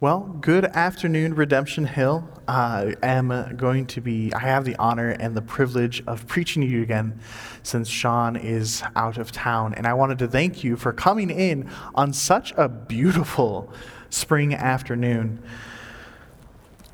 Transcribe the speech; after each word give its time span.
Well, 0.00 0.20
good 0.40 0.64
afternoon, 0.64 1.34
Redemption 1.34 1.84
Hill. 1.84 2.28
I 2.46 2.94
am 3.02 3.56
going 3.56 3.84
to 3.86 4.00
be, 4.00 4.32
I 4.32 4.38
have 4.38 4.64
the 4.64 4.76
honor 4.76 5.10
and 5.10 5.36
the 5.36 5.42
privilege 5.42 6.04
of 6.06 6.24
preaching 6.28 6.62
to 6.62 6.68
you 6.68 6.82
again 6.82 7.18
since 7.64 7.88
Sean 7.88 8.36
is 8.36 8.84
out 8.94 9.18
of 9.18 9.32
town. 9.32 9.74
And 9.74 9.88
I 9.88 9.94
wanted 9.94 10.20
to 10.20 10.28
thank 10.28 10.62
you 10.62 10.76
for 10.76 10.92
coming 10.92 11.30
in 11.30 11.68
on 11.96 12.12
such 12.12 12.54
a 12.56 12.68
beautiful 12.68 13.72
spring 14.08 14.54
afternoon. 14.54 15.42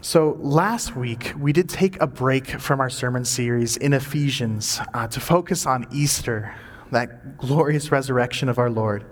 So, 0.00 0.38
last 0.40 0.96
week, 0.96 1.34
we 1.38 1.52
did 1.52 1.68
take 1.68 2.00
a 2.00 2.06
break 2.06 2.58
from 2.58 2.80
our 2.80 2.88
sermon 2.88 3.26
series 3.26 3.76
in 3.76 3.92
Ephesians 3.92 4.80
uh, 4.94 5.08
to 5.08 5.20
focus 5.20 5.66
on 5.66 5.86
Easter, 5.92 6.54
that 6.90 7.36
glorious 7.36 7.92
resurrection 7.92 8.48
of 8.48 8.58
our 8.58 8.70
Lord. 8.70 9.04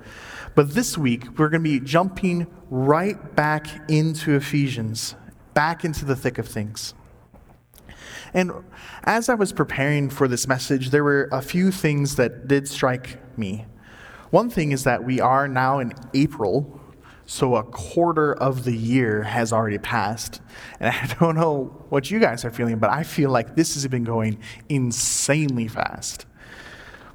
But 0.55 0.75
this 0.75 0.99
week, 0.99 1.39
we're 1.39 1.49
going 1.49 1.63
to 1.63 1.71
be 1.71 1.81
jumping 1.81 2.47
right 2.71 3.35
back 3.35 3.91
into 3.91 4.35
Ephesians, 4.35 5.15
back 5.55 5.85
into 5.85 6.05
the 6.05 6.17
thick 6.17 6.39
of 6.39 6.47
things. 6.47 6.95
And 8.35 8.53
as 9.05 9.29
I 9.29 9.35
was 9.35 9.53
preparing 9.53 10.11
for 10.11 10.29
this 10.29 10.47
message, 10.47 10.91
there 10.91 11.05
were 11.05 11.29
a 11.33 11.43
few 11.43 11.71
things 11.71 12.17
that 12.17 12.49
did 12.49 12.69
strike 12.69 13.19
me. 13.37 13.67
One 14.31 14.49
thing 14.49 14.73
is 14.73 14.85
that 14.85 15.05
we 15.05 15.21
are 15.21 15.47
now 15.47 15.79
in 15.79 15.93
April, 16.15 16.81
so 17.27 17.57
a 17.57 17.63
quarter 17.63 18.35
of 18.35 18.65
the 18.65 18.77
year 18.77 19.23
has 19.23 19.53
already 19.53 19.79
passed. 19.79 20.41
And 20.81 20.95
I 20.95 21.15
don't 21.21 21.37
know 21.37 21.85
what 21.89 22.11
you 22.11 22.19
guys 22.19 22.45
are 22.45 22.51
feeling, 22.51 22.79
but 22.79 22.91
I 22.91 23.03
feel 23.03 23.31
like 23.31 23.57
this 23.57 23.75
has 23.75 23.87
been 23.87 24.05
going 24.05 24.39
insanely 24.69 25.69
fast. 25.69 26.27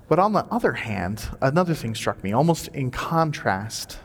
But 0.07 0.19
on 0.19 0.33
the 0.33 0.45
other 0.45 0.73
hand, 0.73 1.29
another 1.41 1.73
thing 1.73 1.93
struck 1.93 2.23
me, 2.23 2.31
almost 2.31 2.69
in 2.69 2.91
contrast. 2.91 3.99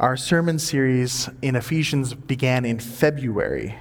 Our 0.00 0.16
sermon 0.16 0.58
series 0.58 1.28
in 1.42 1.54
Ephesians 1.54 2.14
began 2.14 2.64
in 2.64 2.78
February, 2.78 3.78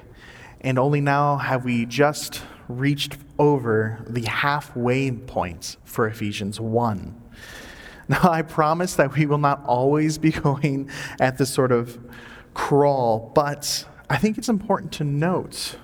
and 0.60 0.78
only 0.78 1.00
now 1.00 1.38
have 1.38 1.64
we 1.64 1.86
just 1.86 2.42
reached 2.68 3.18
over 3.40 4.04
the 4.08 4.24
halfway 4.24 5.12
point 5.12 5.78
for 5.86 6.08
Ephesians 6.08 6.60
1. 6.60 7.22
Now, 8.10 8.30
I 8.30 8.42
promise 8.42 8.96
that 8.96 9.16
we 9.16 9.26
will 9.26 9.38
not 9.38 9.64
always 9.66 10.18
be 10.18 10.32
going 10.32 10.90
at 11.20 11.38
this 11.38 11.54
sort 11.54 11.72
of 11.72 11.98
crawl, 12.54 13.32
but 13.34 13.86
I 14.10 14.18
think 14.18 14.38
it's 14.38 14.50
important 14.50 14.92
to 14.94 15.06
note 15.06 15.78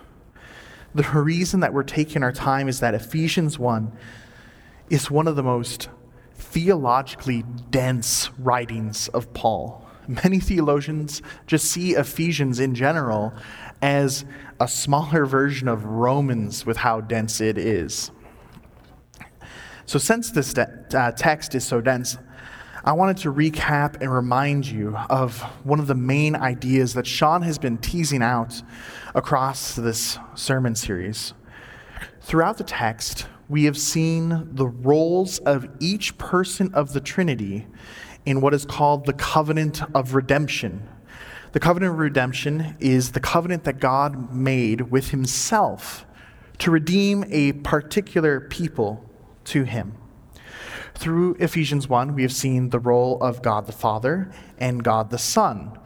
the 0.94 1.04
reason 1.04 1.60
that 1.62 1.74
we're 1.74 1.84
taking 1.84 2.24
our 2.24 2.32
time 2.32 2.68
is 2.68 2.80
that 2.80 2.94
Ephesians 2.94 3.60
1 3.60 3.92
is 4.90 5.12
one 5.12 5.28
of 5.28 5.36
the 5.36 5.44
most 5.44 5.90
theologically 6.36 7.44
dense 7.70 8.30
writings 8.40 9.08
of 9.10 9.34
Paul. 9.34 9.86
Many 10.08 10.40
theologians 10.40 11.22
just 11.46 11.66
see 11.66 11.96
Ephesians 11.96 12.60
in 12.60 12.74
general 12.76 13.34
as 13.82 14.24
a 14.60 14.68
smaller 14.68 15.26
version 15.26 15.68
of 15.68 15.84
Romans 15.84 16.66
with 16.66 16.78
how 16.78 17.02
dense 17.02 17.42
it 17.42 17.58
is. 17.58 18.12
So, 19.86 20.00
since 20.00 20.32
this 20.32 20.54
de- 20.54 20.86
uh, 20.94 21.12
text 21.12 21.56
is 21.56 21.66
so 21.66 21.82
dense, 21.82 22.18
I 22.84 22.94
wanted 22.94 23.18
to 23.18 23.34
recap 23.34 24.02
and 24.02 24.14
remind 24.14 24.66
you 24.66 24.96
of 25.10 25.42
one 25.66 25.80
of 25.80 25.88
the 25.88 25.96
main 25.96 26.36
ideas 26.36 26.94
that 26.94 27.06
Sean 27.06 27.42
has 27.42 27.58
been 27.58 27.78
teasing 27.78 28.22
out 28.22 28.62
across 29.14 29.76
this 29.76 30.18
sermon 30.36 30.76
series. 30.76 31.34
Throughout 32.22 32.58
the 32.58 32.64
text, 32.64 33.28
we 33.50 33.64
have 33.64 33.78
seen 33.78 34.50
the 34.52 34.68
roles 34.68 35.40
of 35.40 35.68
each 35.80 36.18
person 36.18 36.74
of 36.74 36.94
the 36.94 37.00
Trinity 37.00 37.68
in 38.26 38.42
what 38.42 38.54
is 38.54 38.66
called 38.66 39.06
the 39.06 39.14
covenant 39.14 39.82
of 39.96 40.14
redemption. 40.14 40.88
The 41.54 41.60
covenant 41.60 41.94
of 41.94 42.00
redemption 42.00 42.76
is 42.80 43.14
the 43.14 43.22
covenant 43.22 43.64
that 43.64 43.80
God 43.80 44.34
made 44.34 44.92
with 44.92 45.12
himself 45.12 46.06
to 46.60 46.72
redeem 46.72 47.24
a 47.30 47.54
particular 47.54 48.42
people 48.42 49.10
to 49.46 49.64
him. 49.64 49.96
Through 50.94 51.36
Ephesians 51.40 51.88
1, 51.88 52.16
we 52.16 52.24
have 52.24 52.34
seen 52.34 52.70
the 52.70 52.80
role 52.80 53.22
of 53.22 53.42
God 53.42 53.66
the 53.66 53.72
Father 53.72 54.32
and 54.58 54.84
God 54.84 55.10
the 55.10 55.18
Son 55.18 55.78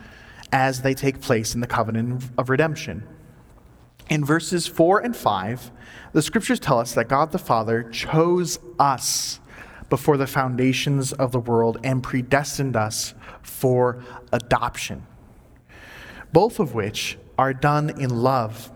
as 0.52 0.82
they 0.82 0.94
take 0.94 1.22
place 1.22 1.54
in 1.54 1.62
the 1.62 1.68
covenant 1.68 2.24
of 2.38 2.50
redemption. 2.50 3.08
In 4.12 4.26
verses 4.26 4.68
4 4.68 5.00
and 5.00 5.16
5, 5.16 5.72
the 6.12 6.22
scriptures 6.22 6.60
tell 6.60 6.80
us 6.80 6.94
that 6.96 7.08
God 7.08 7.32
the 7.32 7.40
Father 7.40 7.84
chose 7.84 8.60
us 8.78 9.40
before 9.90 10.18
the 10.18 10.28
foundations 10.28 11.14
of 11.14 11.32
the 11.32 11.40
world 11.40 11.78
and 11.82 12.04
predestined 12.04 12.76
us 12.76 13.14
for 13.42 14.04
adoption, 14.34 15.08
both 16.34 16.60
of 16.60 16.74
which 16.74 17.18
are 17.38 17.54
done 17.54 18.02
in 18.02 18.10
love. 18.10 18.70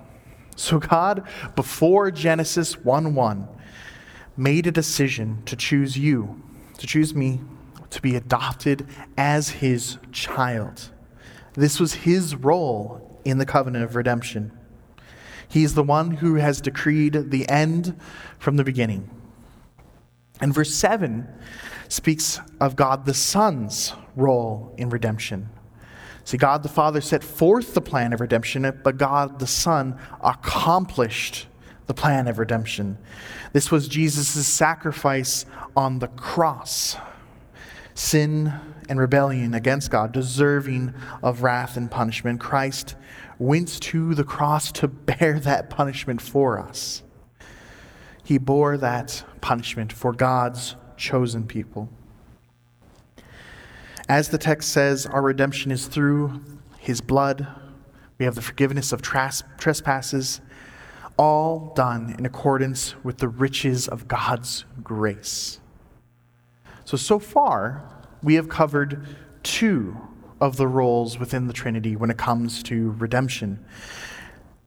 So, 0.56 0.80
God, 0.80 1.28
before 1.58 2.12
Genesis 2.12 2.78
1 2.78 3.14
1, 3.14 3.48
made 4.38 4.68
a 4.68 4.72
decision 4.72 5.44
to 5.48 5.58
choose 5.58 5.98
you, 5.98 6.42
to 6.78 6.88
choose 6.88 7.14
me, 7.14 7.42
to 7.90 8.02
be 8.02 8.16
adopted 8.16 8.88
as 9.18 9.50
his 9.50 9.98
child. 10.14 10.92
This 11.56 11.78
was 11.78 11.94
his 11.94 12.38
role 12.38 13.20
in 13.26 13.38
the 13.38 13.46
covenant 13.46 13.84
of 13.84 13.98
redemption. 13.98 14.58
He's 15.48 15.74
the 15.74 15.84
one 15.84 16.12
who 16.12 16.36
has 16.36 16.62
decreed 16.62 17.32
the 17.32 17.48
end 17.50 18.00
from 18.40 18.58
the 18.58 18.64
beginning. 18.64 19.10
And 20.42 20.54
verse 20.54 20.74
7 20.74 21.28
speaks 21.88 22.40
of 22.60 22.76
God 22.76 23.06
the 23.06 23.14
Son's 23.14 23.94
role 24.16 24.74
in 24.78 24.90
redemption. 24.90 25.50
See, 26.24 26.38
God 26.38 26.64
the 26.64 26.70
Father 26.70 27.02
set 27.02 27.24
forth 27.24 27.74
the 27.74 27.82
plan 27.82 28.12
of 28.12 28.20
redemption, 28.20 28.82
but 28.84 28.98
God 28.98 29.40
the 29.40 29.48
Son 29.48 29.98
accomplished 30.22 31.48
the 31.86 31.94
plan 31.94 32.28
of 32.28 32.40
redemption. 32.40 32.98
This 33.54 33.72
was 33.72 33.88
Jesus' 33.88 34.48
sacrifice 34.48 35.46
on 35.78 36.00
the 36.00 36.08
cross. 36.08 36.98
Sin 37.94 38.54
and 38.90 39.00
rebellion 39.00 39.54
against 39.54 39.92
God, 39.92 40.12
deserving 40.12 40.94
of 41.24 41.44
wrath 41.44 41.78
and 41.78 41.90
punishment. 41.90 42.40
Christ 42.40 42.96
went 43.40 43.82
to 43.82 44.16
the 44.16 44.24
cross 44.24 44.72
to 44.72 44.88
bear 44.88 45.40
that 45.40 45.70
punishment 45.70 46.22
for 46.22 46.60
us. 46.60 47.04
He 48.24 48.38
bore 48.38 48.78
that 48.78 49.24
punishment 49.42 49.94
for 49.94 50.14
God's 50.14 50.76
chosen 50.98 51.46
people. 51.46 51.90
As 54.08 54.30
the 54.30 54.38
text 54.38 54.70
says, 54.70 55.06
our 55.06 55.22
redemption 55.22 55.72
is 55.72 55.88
through 55.88 56.42
his 56.78 57.02
blood. 57.02 57.48
We 58.18 58.26
have 58.26 58.36
the 58.36 58.42
forgiveness 58.42 58.92
of 58.92 59.02
trespasses, 59.02 60.42
all 61.18 61.74
done 61.76 62.16
in 62.18 62.26
accordance 62.26 62.96
with 63.04 63.18
the 63.18 63.28
riches 63.28 63.88
of 63.88 64.08
God's 64.08 64.66
grace. 64.84 65.60
So, 66.86 66.98
so 66.98 67.20
far, 67.20 67.84
we 68.22 68.36
have 68.36 68.48
covered 68.48 69.06
two 69.44 69.98
of 70.40 70.58
the 70.58 70.68
roles 70.68 71.20
within 71.20 71.48
the 71.48 71.54
Trinity 71.54 71.96
when 71.96 72.10
it 72.10 72.18
comes 72.18 72.62
to 72.64 72.92
redemption. 72.98 73.64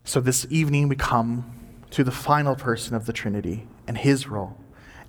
So 0.04 0.20
this 0.20 0.46
evening 0.50 0.88
we 0.88 0.96
come 0.96 1.50
to 1.90 2.04
the 2.04 2.10
final 2.10 2.54
person 2.54 2.94
of 2.94 3.06
the 3.06 3.12
Trinity 3.12 3.66
and 3.86 3.96
his 3.96 4.28
role. 4.28 4.56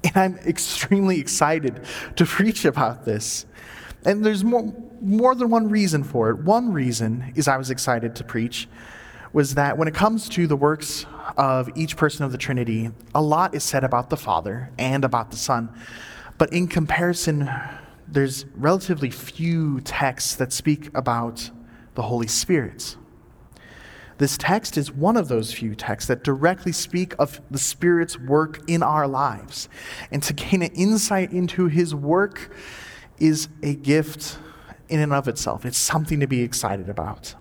And 0.04 0.16
I'm 0.16 0.38
extremely 0.48 1.20
excited 1.20 1.82
to 2.16 2.26
preach 2.26 2.66
about 2.66 3.06
this. 3.06 3.46
And 4.06 4.26
there's 4.26 4.44
more, 4.44 4.74
more 5.02 5.36
than 5.36 5.50
one 5.50 5.70
reason 5.70 6.04
for 6.04 6.30
it. 6.30 6.40
One 6.40 6.72
reason 6.72 7.34
is 7.36 7.48
I 7.48 7.58
was 7.58 7.70
excited 7.70 8.16
to 8.16 8.24
preach 8.24 8.68
was 9.34 9.56
that 9.56 9.78
when 9.78 9.88
it 9.88 9.94
comes 9.94 10.28
to 10.30 10.48
the 10.48 10.56
works 10.56 11.06
of 11.38 11.70
each 11.76 11.96
person 11.98 12.26
of 12.26 12.32
the 12.32 12.38
Trinity, 12.38 12.92
a 13.14 13.22
lot 13.22 13.54
is 13.54 13.64
said 13.64 13.84
about 13.84 14.10
the 14.10 14.18
Father 14.18 14.72
and 14.78 15.06
about 15.06 15.32
the 15.32 15.38
Son. 15.38 15.70
But 16.38 16.52
in 16.54 16.68
comparison, 16.68 17.50
there's 18.12 18.46
relatively 18.56 19.10
few 19.10 19.82
texts 19.82 20.36
that 20.36 20.52
speak 20.52 20.90
about 20.96 21.50
the 21.96 22.02
Holy 22.02 22.28
Spirit. 22.28 22.96
This 24.18 24.38
text 24.38 24.78
is 24.78 24.92
one 24.92 25.16
of 25.16 25.30
those 25.30 25.54
few 25.54 25.76
texts 25.76 26.08
that 26.10 26.24
directly 26.24 26.74
speak 26.74 27.14
of 27.20 27.40
the 27.50 27.58
Spirit's 27.58 28.20
work 28.20 28.62
in 28.68 28.84
our 28.84 29.08
lives. 29.08 29.70
And 30.12 30.22
to 30.24 30.34
gain 30.34 30.62
an 30.62 30.72
insight 30.74 31.32
into 31.32 31.68
his 31.68 31.96
work 31.96 32.54
is 33.18 33.48
a 33.64 33.76
gift 33.76 34.38
in 34.90 35.00
and 35.00 35.14
of 35.14 35.28
itself. 35.28 35.66
It's 35.66 35.78
something 35.78 36.20
to 36.20 36.28
be 36.28 36.42
excited 36.42 36.90
about. 36.90 37.36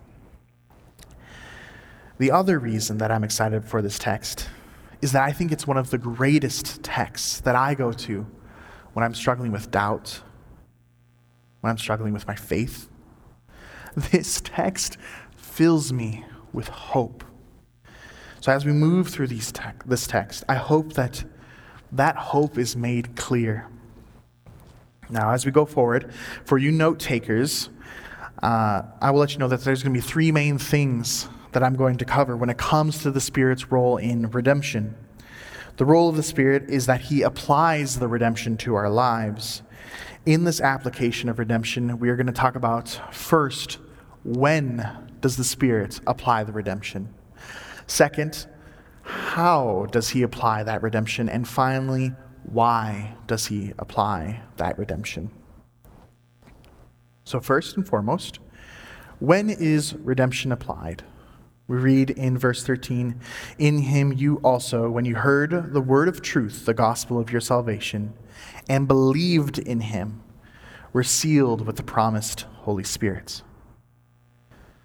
The 2.17 2.31
other 2.31 2.59
reason 2.59 2.97
that 2.99 3.11
I'm 3.11 3.23
excited 3.23 3.65
for 3.65 3.81
this 3.81 3.99
text 3.99 4.49
is 5.01 5.11
that 5.13 5.23
I 5.23 5.31
think 5.31 5.51
it's 5.51 5.65
one 5.65 5.77
of 5.77 5.89
the 5.89 5.97
greatest 5.97 6.83
texts 6.83 7.41
that 7.41 7.55
I 7.55 7.73
go 7.73 7.91
to 7.91 8.25
when 8.93 9.03
I'm 9.03 9.13
struggling 9.13 9.51
with 9.51 9.71
doubt, 9.71 10.21
when 11.61 11.71
I'm 11.71 11.77
struggling 11.77 12.13
with 12.13 12.27
my 12.27 12.35
faith. 12.35 12.89
This 14.11 14.39
text 14.39 14.97
fills 15.35 15.91
me 15.91 16.23
with 16.53 16.67
hope. 16.67 17.23
So 18.39 18.51
as 18.51 18.63
we 18.63 18.71
move 18.71 19.09
through 19.09 19.27
these 19.27 19.51
te- 19.51 19.63
this 19.85 20.07
text, 20.07 20.43
I 20.47 20.55
hope 20.55 20.93
that 20.93 21.25
that 21.91 22.15
hope 22.15 22.57
is 22.57 22.75
made 22.75 23.15
clear. 23.15 23.67
Now, 25.09 25.31
as 25.31 25.45
we 25.45 25.51
go 25.51 25.65
forward, 25.65 26.13
for 26.45 26.57
you 26.57 26.71
note 26.71 26.99
takers, 26.99 27.69
uh, 28.43 28.83
I 29.01 29.11
will 29.11 29.19
let 29.19 29.33
you 29.33 29.39
know 29.39 29.47
that 29.47 29.63
there's 29.63 29.83
going 29.83 29.93
to 29.93 29.99
be 29.99 30.05
three 30.05 30.31
main 30.31 30.57
things 30.57 31.27
that 31.51 31.63
I'm 31.63 31.75
going 31.75 31.97
to 31.97 32.05
cover 32.05 32.37
when 32.37 32.49
it 32.49 32.57
comes 32.57 32.99
to 32.99 33.11
the 33.11 33.19
Spirit's 33.19 33.71
role 33.71 33.97
in 33.97 34.29
redemption. 34.29 34.95
The 35.77 35.85
role 35.85 36.09
of 36.09 36.15
the 36.15 36.23
Spirit 36.23 36.69
is 36.69 36.85
that 36.85 37.01
He 37.01 37.23
applies 37.23 37.99
the 37.99 38.07
redemption 38.07 38.55
to 38.57 38.75
our 38.75 38.89
lives. 38.89 39.63
In 40.29 40.43
this 40.43 40.61
application 40.61 41.27
of 41.27 41.39
redemption, 41.39 41.97
we 41.97 42.07
are 42.09 42.15
going 42.15 42.27
to 42.27 42.31
talk 42.31 42.55
about 42.55 43.01
first, 43.11 43.79
when 44.23 44.87
does 45.21 45.37
the 45.37 45.43
Spirit 45.43 45.99
apply 46.05 46.43
the 46.43 46.51
redemption? 46.51 47.11
Second, 47.87 48.45
how 49.01 49.87
does 49.89 50.09
He 50.09 50.21
apply 50.21 50.61
that 50.61 50.83
redemption? 50.83 51.29
And 51.29 51.47
finally, 51.47 52.13
why 52.43 53.15
does 53.25 53.47
He 53.47 53.73
apply 53.79 54.43
that 54.57 54.77
redemption? 54.77 55.31
So, 57.23 57.39
first 57.39 57.75
and 57.75 57.87
foremost, 57.87 58.37
when 59.17 59.49
is 59.49 59.95
redemption 59.95 60.51
applied? 60.51 61.01
We 61.69 61.77
read 61.77 62.09
in 62.09 62.35
verse 62.35 62.63
13 62.65 63.21
In 63.59 63.77
him 63.77 64.11
you 64.11 64.37
also, 64.37 64.89
when 64.89 65.05
you 65.05 65.15
heard 65.15 65.71
the 65.71 65.81
word 65.81 66.07
of 66.07 66.19
truth, 66.19 66.65
the 66.65 66.73
gospel 66.73 67.19
of 67.19 67.31
your 67.31 67.41
salvation, 67.41 68.13
and 68.67 68.87
believed 68.87 69.59
in 69.59 69.81
him, 69.81 70.23
were 70.93 71.03
sealed 71.03 71.67
with 71.67 71.75
the 71.75 71.83
promised 71.83 72.41
Holy 72.61 72.83
Spirit. 72.83 73.43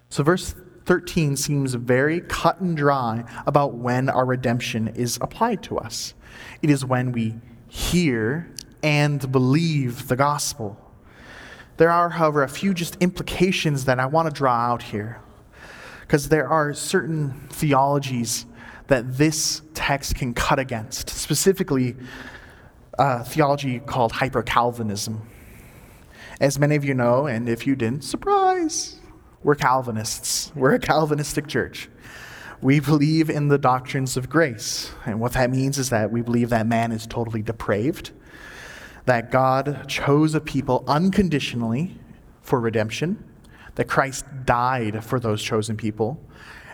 So, 0.09 0.21
verse 0.21 0.53
13 0.85 1.35
seems 1.35 1.73
very 1.73 2.21
cut 2.21 2.59
and 2.61 2.77
dry 2.77 3.23
about 3.47 3.73
when 3.73 4.07
our 4.07 4.23
redemption 4.23 4.87
is 4.89 5.17
applied 5.21 5.63
to 5.63 5.79
us. 5.79 6.13
It 6.61 6.69
is 6.69 6.85
when 6.85 7.11
we 7.11 7.33
hear 7.67 8.53
and 8.83 9.31
believe 9.31 10.07
the 10.07 10.15
gospel. 10.15 10.79
There 11.77 11.89
are, 11.89 12.09
however, 12.09 12.43
a 12.43 12.47
few 12.47 12.75
just 12.75 12.95
implications 13.01 13.85
that 13.85 13.99
I 13.99 14.05
want 14.05 14.27
to 14.27 14.33
draw 14.33 14.53
out 14.53 14.83
here. 14.83 15.24
Because 16.05 16.29
there 16.29 16.47
are 16.47 16.73
certain 16.73 17.47
theologies 17.49 18.45
that 18.87 19.17
this 19.17 19.61
text 19.73 20.15
can 20.15 20.33
cut 20.33 20.59
against, 20.59 21.09
specifically 21.09 21.95
a 22.99 23.23
theology 23.23 23.79
called 23.79 24.11
hyper 24.11 24.43
Calvinism. 24.43 25.27
As 26.39 26.59
many 26.59 26.75
of 26.75 26.85
you 26.85 26.93
know, 26.93 27.25
and 27.27 27.49
if 27.49 27.65
you 27.65 27.75
didn't, 27.75 28.03
surprise, 28.03 28.99
we're 29.41 29.55
Calvinists. 29.55 30.51
We're 30.55 30.75
a 30.75 30.79
Calvinistic 30.79 31.47
church. 31.47 31.89
We 32.61 32.79
believe 32.79 33.29
in 33.29 33.47
the 33.47 33.57
doctrines 33.57 34.17
of 34.17 34.29
grace. 34.29 34.91
And 35.05 35.19
what 35.19 35.33
that 35.33 35.49
means 35.49 35.77
is 35.77 35.89
that 35.89 36.11
we 36.11 36.21
believe 36.21 36.49
that 36.49 36.67
man 36.67 36.91
is 36.91 37.07
totally 37.07 37.41
depraved 37.41 38.11
that 39.05 39.31
God 39.31 39.87
chose 39.87 40.33
a 40.33 40.41
people 40.41 40.83
unconditionally 40.87 41.97
for 42.41 42.59
redemption, 42.59 43.23
that 43.75 43.87
Christ 43.87 44.25
died 44.45 45.03
for 45.03 45.19
those 45.19 45.41
chosen 45.41 45.77
people, 45.77 46.23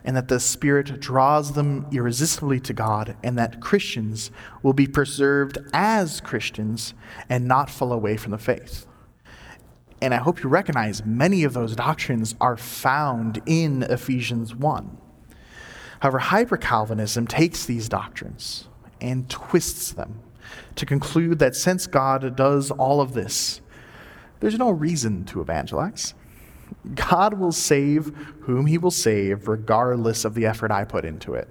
and 0.04 0.16
that 0.16 0.28
the 0.28 0.40
Spirit 0.40 1.00
draws 1.00 1.54
them 1.54 1.86
irresistibly 1.92 2.60
to 2.62 2.74
God, 2.74 3.16
and 3.24 3.38
that 3.38 3.60
Christians 3.60 4.32
will 4.64 4.74
be 4.74 4.88
preserved 4.88 5.58
as 5.74 6.22
Christians 6.22 6.94
and 7.30 7.48
not 7.48 7.70
fall 7.70 7.94
away 7.94 8.18
from 8.18 8.32
the 8.32 8.38
faith. 8.38 8.88
And 10.02 10.14
I 10.14 10.18
hope 10.18 10.42
you 10.42 10.50
recognize 10.50 11.06
many 11.06 11.44
of 11.44 11.54
those 11.54 11.76
doctrines 11.76 12.34
are 12.42 12.58
found 12.58 13.42
in 13.46 13.84
Ephesians 13.84 14.56
1. 14.56 14.98
However, 16.00 16.18
hyper 16.18 16.58
Calvinism 16.58 17.28
takes 17.28 17.66
these 17.66 17.88
doctrines 17.88 18.68
and 19.00 19.30
twists 19.30 19.92
them 19.92 20.20
to 20.76 20.86
conclude 20.88 21.38
that 21.38 21.56
since 21.56 21.86
God 21.86 22.36
does 22.36 22.72
all 22.72 23.02
of 23.02 23.14
this, 23.14 23.62
there's 24.40 24.58
no 24.58 24.72
reason 24.72 25.24
to 25.26 25.42
evangelize. 25.42 26.16
God 26.96 27.36
will 27.36 27.52
save 27.52 28.16
whom 28.42 28.66
he 28.66 28.78
will 28.78 28.92
save, 28.92 29.48
regardless 29.48 30.26
of 30.26 30.34
the 30.34 30.46
effort 30.46 30.72
I 30.72 30.84
put 30.84 31.06
into 31.06 31.34
it. 31.34 31.48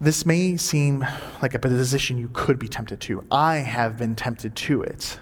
This 0.00 0.26
may 0.26 0.56
seem 0.56 1.06
like 1.40 1.54
a 1.54 1.58
position 1.58 2.18
you 2.18 2.28
could 2.32 2.58
be 2.58 2.68
tempted 2.68 3.00
to. 3.02 3.24
I 3.30 3.58
have 3.58 3.96
been 3.96 4.16
tempted 4.16 4.56
to 4.56 4.82
it. 4.82 5.18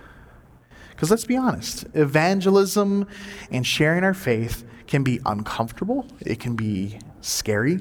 Because 0.90 1.10
let's 1.10 1.24
be 1.24 1.36
honest, 1.36 1.84
evangelism 1.94 3.06
and 3.50 3.66
sharing 3.66 4.04
our 4.04 4.14
faith 4.14 4.64
can 4.86 5.02
be 5.02 5.20
uncomfortable, 5.24 6.06
it 6.20 6.40
can 6.40 6.56
be 6.56 6.98
scary, 7.20 7.80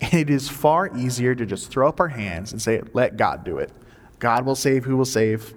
and 0.00 0.14
it 0.14 0.30
is 0.30 0.48
far 0.48 0.96
easier 0.96 1.34
to 1.34 1.46
just 1.46 1.70
throw 1.70 1.88
up 1.88 2.00
our 2.00 2.08
hands 2.08 2.52
and 2.52 2.60
say, 2.60 2.82
let 2.92 3.16
God 3.16 3.44
do 3.44 3.58
it. 3.58 3.70
God 4.18 4.44
will 4.44 4.56
save 4.56 4.84
who 4.84 4.96
will 4.96 5.04
save. 5.04 5.54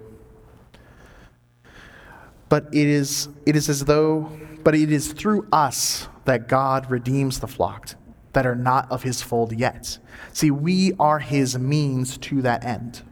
But 2.48 2.66
it 2.72 2.86
is, 2.86 3.28
it 3.46 3.56
is 3.56 3.68
as 3.68 3.84
though, 3.84 4.30
but 4.64 4.74
it 4.74 4.90
is 4.90 5.12
through 5.12 5.46
us 5.52 6.08
that 6.24 6.48
God 6.48 6.90
redeems 6.90 7.40
the 7.40 7.46
flock 7.46 7.94
that 8.32 8.46
are 8.46 8.54
not 8.54 8.90
of 8.90 9.02
his 9.02 9.22
fold 9.22 9.52
yet. 9.52 9.98
See, 10.32 10.50
we 10.50 10.92
are 10.98 11.18
his 11.18 11.58
means 11.58 12.18
to 12.18 12.42
that 12.42 12.64
end. 12.64 13.02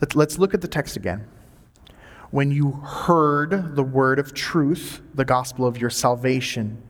Let, 0.00 0.14
let's 0.14 0.38
look 0.38 0.54
at 0.54 0.60
the 0.60 0.68
text 0.68 0.96
again. 0.96 1.26
When 2.30 2.50
you 2.50 2.72
heard 2.72 3.76
the 3.76 3.82
word 3.82 4.18
of 4.18 4.32
truth, 4.32 5.02
the 5.14 5.24
gospel 5.24 5.66
of 5.66 5.78
your 5.78 5.90
salvation, 5.90 6.82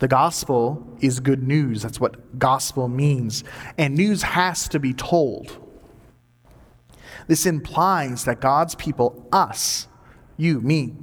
the 0.00 0.08
gospel 0.08 0.84
is 1.00 1.20
good 1.20 1.44
news. 1.44 1.82
That's 1.82 2.00
what 2.00 2.36
gospel 2.38 2.88
means. 2.88 3.44
And 3.78 3.94
news 3.94 4.22
has 4.22 4.68
to 4.70 4.80
be 4.80 4.92
told. 4.92 5.56
This 7.28 7.46
implies 7.46 8.24
that 8.24 8.40
God's 8.40 8.74
people, 8.74 9.28
us, 9.32 9.86
you, 10.42 10.60
me, 10.60 10.94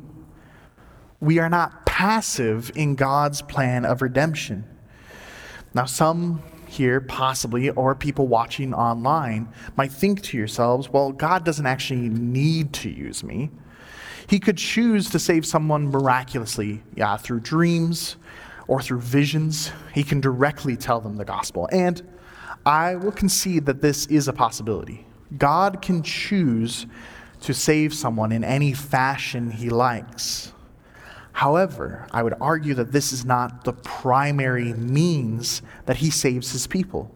we 1.19 1.39
are 1.39 1.49
not 1.49 1.85
passive 1.85 2.71
in 2.75 2.95
God's 2.95 3.41
plan 3.41 3.85
of 3.85 4.01
redemption. 4.01 4.63
Now, 5.73 5.85
some 5.85 6.41
here, 6.67 7.01
possibly, 7.01 7.69
or 7.71 7.95
people 7.95 8.27
watching 8.27 8.73
online, 8.73 9.49
might 9.75 9.91
think 9.91 10.21
to 10.21 10.37
yourselves, 10.37 10.89
well, 10.89 11.11
God 11.11 11.43
doesn't 11.43 11.65
actually 11.65 12.09
need 12.09 12.73
to 12.73 12.89
use 12.89 13.23
me. 13.23 13.49
He 14.27 14.39
could 14.39 14.57
choose 14.57 15.09
to 15.09 15.19
save 15.19 15.45
someone 15.45 15.89
miraculously, 15.89 16.83
yeah, 16.95 17.17
through 17.17 17.39
dreams, 17.39 18.17
or 18.69 18.81
through 18.81 19.01
visions, 19.01 19.71
he 19.95 20.03
can 20.03 20.21
directly 20.21 20.77
tell 20.77 21.01
them 21.01 21.17
the 21.17 21.25
gospel. 21.25 21.67
And 21.71 22.07
I 22.67 22.95
will 22.95 23.11
concede 23.11 23.65
that 23.65 23.81
this 23.81 24.05
is 24.05 24.27
a 24.27 24.33
possibility. 24.33 25.07
God 25.39 25.81
can 25.81 26.03
choose 26.03 26.85
to 27.41 27.53
save 27.53 27.93
someone 27.93 28.31
in 28.31 28.43
any 28.43 28.73
fashion 28.73 29.51
he 29.51 29.69
likes. 29.69 30.51
However, 31.33 32.07
I 32.11 32.23
would 32.23 32.35
argue 32.41 32.73
that 32.73 32.91
this 32.91 33.13
is 33.13 33.23
not 33.23 33.63
the 33.63 33.73
primary 33.73 34.73
means 34.73 35.61
that 35.85 35.97
he 35.97 36.09
saves 36.09 36.51
his 36.51 36.67
people. 36.67 37.15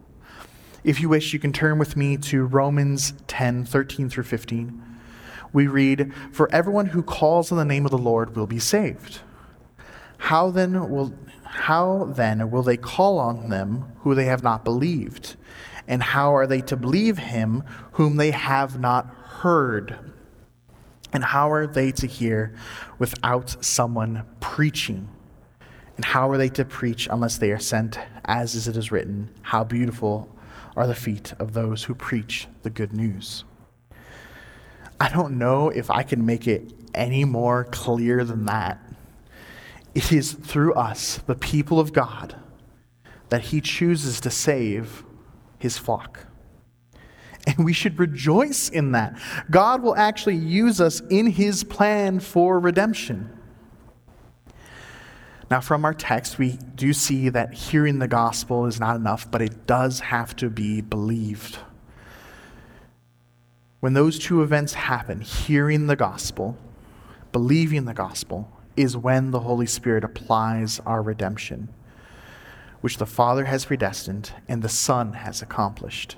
If 0.82 1.00
you 1.00 1.08
wish, 1.08 1.32
you 1.32 1.38
can 1.38 1.52
turn 1.52 1.78
with 1.78 1.96
me 1.96 2.16
to 2.18 2.44
Romans 2.44 3.12
10 3.26 3.64
13 3.64 4.08
through 4.08 4.24
15. 4.24 4.82
We 5.52 5.66
read, 5.66 6.12
For 6.32 6.50
everyone 6.52 6.86
who 6.86 7.02
calls 7.02 7.52
on 7.52 7.58
the 7.58 7.64
name 7.64 7.84
of 7.84 7.90
the 7.90 7.98
Lord 7.98 8.34
will 8.34 8.46
be 8.46 8.58
saved. 8.58 9.20
How 10.18 10.50
then 10.50 10.90
will 10.90 11.14
how 11.44 12.04
then 12.16 12.50
will 12.50 12.62
they 12.62 12.76
call 12.76 13.18
on 13.18 13.48
them 13.48 13.92
who 14.00 14.14
they 14.14 14.24
have 14.24 14.42
not 14.42 14.64
believed? 14.64 15.36
And 15.86 16.02
how 16.02 16.34
are 16.34 16.46
they 16.46 16.60
to 16.62 16.76
believe 16.76 17.18
him 17.18 17.62
whom 17.92 18.16
they 18.16 18.30
have 18.32 18.80
not 18.80 19.06
heard? 19.06 19.98
And 21.14 21.22
how 21.22 21.52
are 21.52 21.68
they 21.68 21.92
to 21.92 22.08
hear 22.08 22.52
without 22.98 23.64
someone 23.64 24.26
preaching? 24.40 25.08
And 25.96 26.04
how 26.04 26.28
are 26.28 26.36
they 26.36 26.48
to 26.50 26.64
preach 26.64 27.06
unless 27.08 27.38
they 27.38 27.52
are 27.52 27.58
sent, 27.60 27.98
as 28.24 28.66
it 28.66 28.76
is 28.76 28.90
written, 28.90 29.30
How 29.42 29.62
beautiful 29.62 30.28
are 30.76 30.88
the 30.88 30.94
feet 30.94 31.32
of 31.38 31.52
those 31.52 31.84
who 31.84 31.94
preach 31.94 32.48
the 32.64 32.70
good 32.70 32.92
news? 32.92 33.44
I 35.00 35.08
don't 35.08 35.38
know 35.38 35.68
if 35.68 35.88
I 35.88 36.02
can 36.02 36.26
make 36.26 36.48
it 36.48 36.72
any 36.94 37.24
more 37.24 37.64
clear 37.64 38.24
than 38.24 38.46
that. 38.46 38.80
It 39.94 40.10
is 40.10 40.32
through 40.32 40.74
us, 40.74 41.18
the 41.18 41.36
people 41.36 41.78
of 41.78 41.92
God, 41.92 42.34
that 43.28 43.42
He 43.42 43.60
chooses 43.60 44.20
to 44.22 44.30
save 44.30 45.04
His 45.60 45.78
flock. 45.78 46.26
And 47.46 47.64
we 47.64 47.72
should 47.72 47.98
rejoice 47.98 48.70
in 48.70 48.92
that. 48.92 49.18
God 49.50 49.82
will 49.82 49.96
actually 49.96 50.36
use 50.36 50.80
us 50.80 51.00
in 51.10 51.26
His 51.26 51.62
plan 51.62 52.20
for 52.20 52.58
redemption. 52.58 53.30
Now, 55.50 55.60
from 55.60 55.84
our 55.84 55.92
text, 55.92 56.38
we 56.38 56.58
do 56.74 56.92
see 56.92 57.28
that 57.28 57.52
hearing 57.52 57.98
the 57.98 58.08
gospel 58.08 58.66
is 58.66 58.80
not 58.80 58.96
enough, 58.96 59.30
but 59.30 59.42
it 59.42 59.66
does 59.66 60.00
have 60.00 60.34
to 60.36 60.48
be 60.48 60.80
believed. 60.80 61.58
When 63.80 63.92
those 63.92 64.18
two 64.18 64.42
events 64.42 64.72
happen, 64.72 65.20
hearing 65.20 65.86
the 65.86 65.96
gospel, 65.96 66.56
believing 67.30 67.84
the 67.84 67.92
gospel, 67.92 68.50
is 68.76 68.96
when 68.96 69.30
the 69.30 69.40
Holy 69.40 69.66
Spirit 69.66 70.02
applies 70.02 70.80
our 70.86 71.02
redemption, 71.02 71.68
which 72.80 72.96
the 72.96 73.06
Father 73.06 73.44
has 73.44 73.66
predestined 73.66 74.32
and 74.48 74.62
the 74.62 74.68
Son 74.68 75.12
has 75.12 75.42
accomplished. 75.42 76.16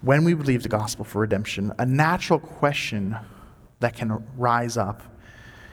When 0.00 0.22
we 0.22 0.34
believe 0.34 0.62
the 0.62 0.68
gospel 0.68 1.04
for 1.04 1.20
redemption, 1.20 1.72
a 1.76 1.84
natural 1.84 2.38
question 2.38 3.16
that 3.80 3.96
can 3.96 4.24
rise 4.36 4.76
up 4.76 5.02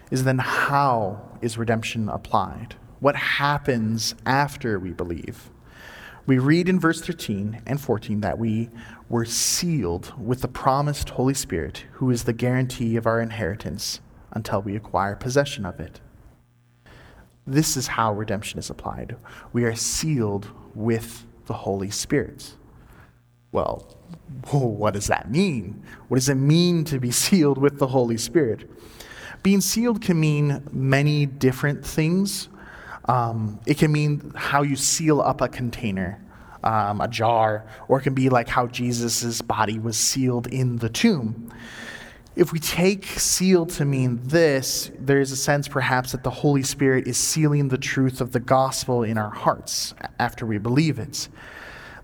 is 0.10 0.24
then 0.24 0.39
how 0.39 1.22
is 1.41 1.60
redemption 1.60 2.10
applied? 2.10 2.75
What 3.00 3.15
happens 3.15 4.15
after 4.25 4.79
we 4.79 4.94
believe? 4.94 5.51
We 6.25 6.39
read 6.39 6.67
in 6.67 6.79
verse 6.79 7.01
13 7.01 7.62
and 7.67 7.79
14 7.79 8.22
that 8.22 8.39
we 8.39 8.72
were 9.10 9.25
sealed 9.25 10.12
with 10.20 10.41
the 10.41 10.48
promised 10.48 11.10
Holy 11.10 11.36
Spirit, 11.36 11.86
who 11.94 12.10
is 12.10 12.24
the 12.24 12.34
guarantee 12.34 12.96
of 12.96 13.05
our 13.05 13.22
inheritance 13.22 14.00
until 14.32 14.60
we 14.60 14.75
acquire 14.75 15.15
possession 15.15 15.67
of 15.67 15.79
it. 15.79 16.01
This 17.46 17.77
is 17.77 17.86
how 17.86 18.12
redemption 18.12 18.58
is 18.58 18.72
applied. 18.72 19.17
We 19.53 19.65
are 19.65 19.75
sealed 19.75 20.50
with 20.74 21.27
the 21.46 21.53
Holy 21.53 21.91
Spirit. 21.91 22.55
Well, 23.56 23.88
what 24.52 24.94
does 24.96 25.08
that 25.08 25.32
mean? 25.32 25.82
What 26.10 26.18
does 26.18 26.28
it 26.28 26.36
mean 26.36 26.84
to 26.86 27.00
be 27.00 27.12
sealed 27.26 27.58
with 27.58 27.80
the 27.80 27.88
Holy 27.88 28.18
Spirit? 28.18 28.70
Being 29.44 29.62
sealed 29.62 30.02
can 30.02 30.20
mean 30.20 30.68
many 30.72 31.26
different 31.26 31.86
things. 31.86 32.50
Um, 33.06 33.60
it 33.66 33.78
can 33.78 33.92
mean 33.92 34.34
how 34.36 34.64
you 34.64 34.76
seal 34.76 35.22
up 35.22 35.40
a 35.40 35.48
container, 35.48 36.22
um, 36.64 37.00
a 37.00 37.08
jar, 37.08 37.66
or 37.88 38.00
it 38.00 38.04
can 38.04 38.14
be 38.14 38.28
like 38.28 38.50
how 38.50 38.68
Jesus' 38.68 39.42
body 39.42 39.80
was 39.80 39.98
sealed 39.98 40.48
in 40.48 40.78
the 40.78 40.90
tomb. 40.90 41.54
If 42.36 42.52
we 42.52 42.60
take 42.60 43.06
sealed 43.06 43.70
to 43.72 43.86
mean 43.86 44.20
this, 44.24 44.92
there 45.00 45.22
is 45.22 45.32
a 45.32 45.38
sense 45.38 45.70
perhaps 45.70 46.12
that 46.12 46.24
the 46.24 46.32
Holy 46.32 46.64
Spirit 46.64 47.08
is 47.08 47.18
sealing 47.18 47.70
the 47.70 47.78
truth 47.78 48.20
of 48.20 48.34
the 48.34 48.42
gospel 48.42 49.04
in 49.04 49.18
our 49.18 49.30
hearts 49.30 49.94
after 50.20 50.46
we 50.46 50.58
believe 50.58 51.00
it. 51.00 51.30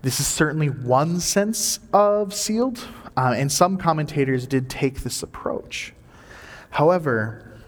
This 0.02 0.18
is 0.18 0.26
certainly 0.26 0.68
one 0.68 1.20
sense 1.20 1.78
of 1.92 2.34
sealed, 2.34 2.84
uh, 3.16 3.34
and 3.36 3.52
some 3.52 3.76
commentators 3.76 4.48
did 4.48 4.68
take 4.68 5.02
this 5.02 5.22
approach. 5.22 5.94
However, 6.70 7.60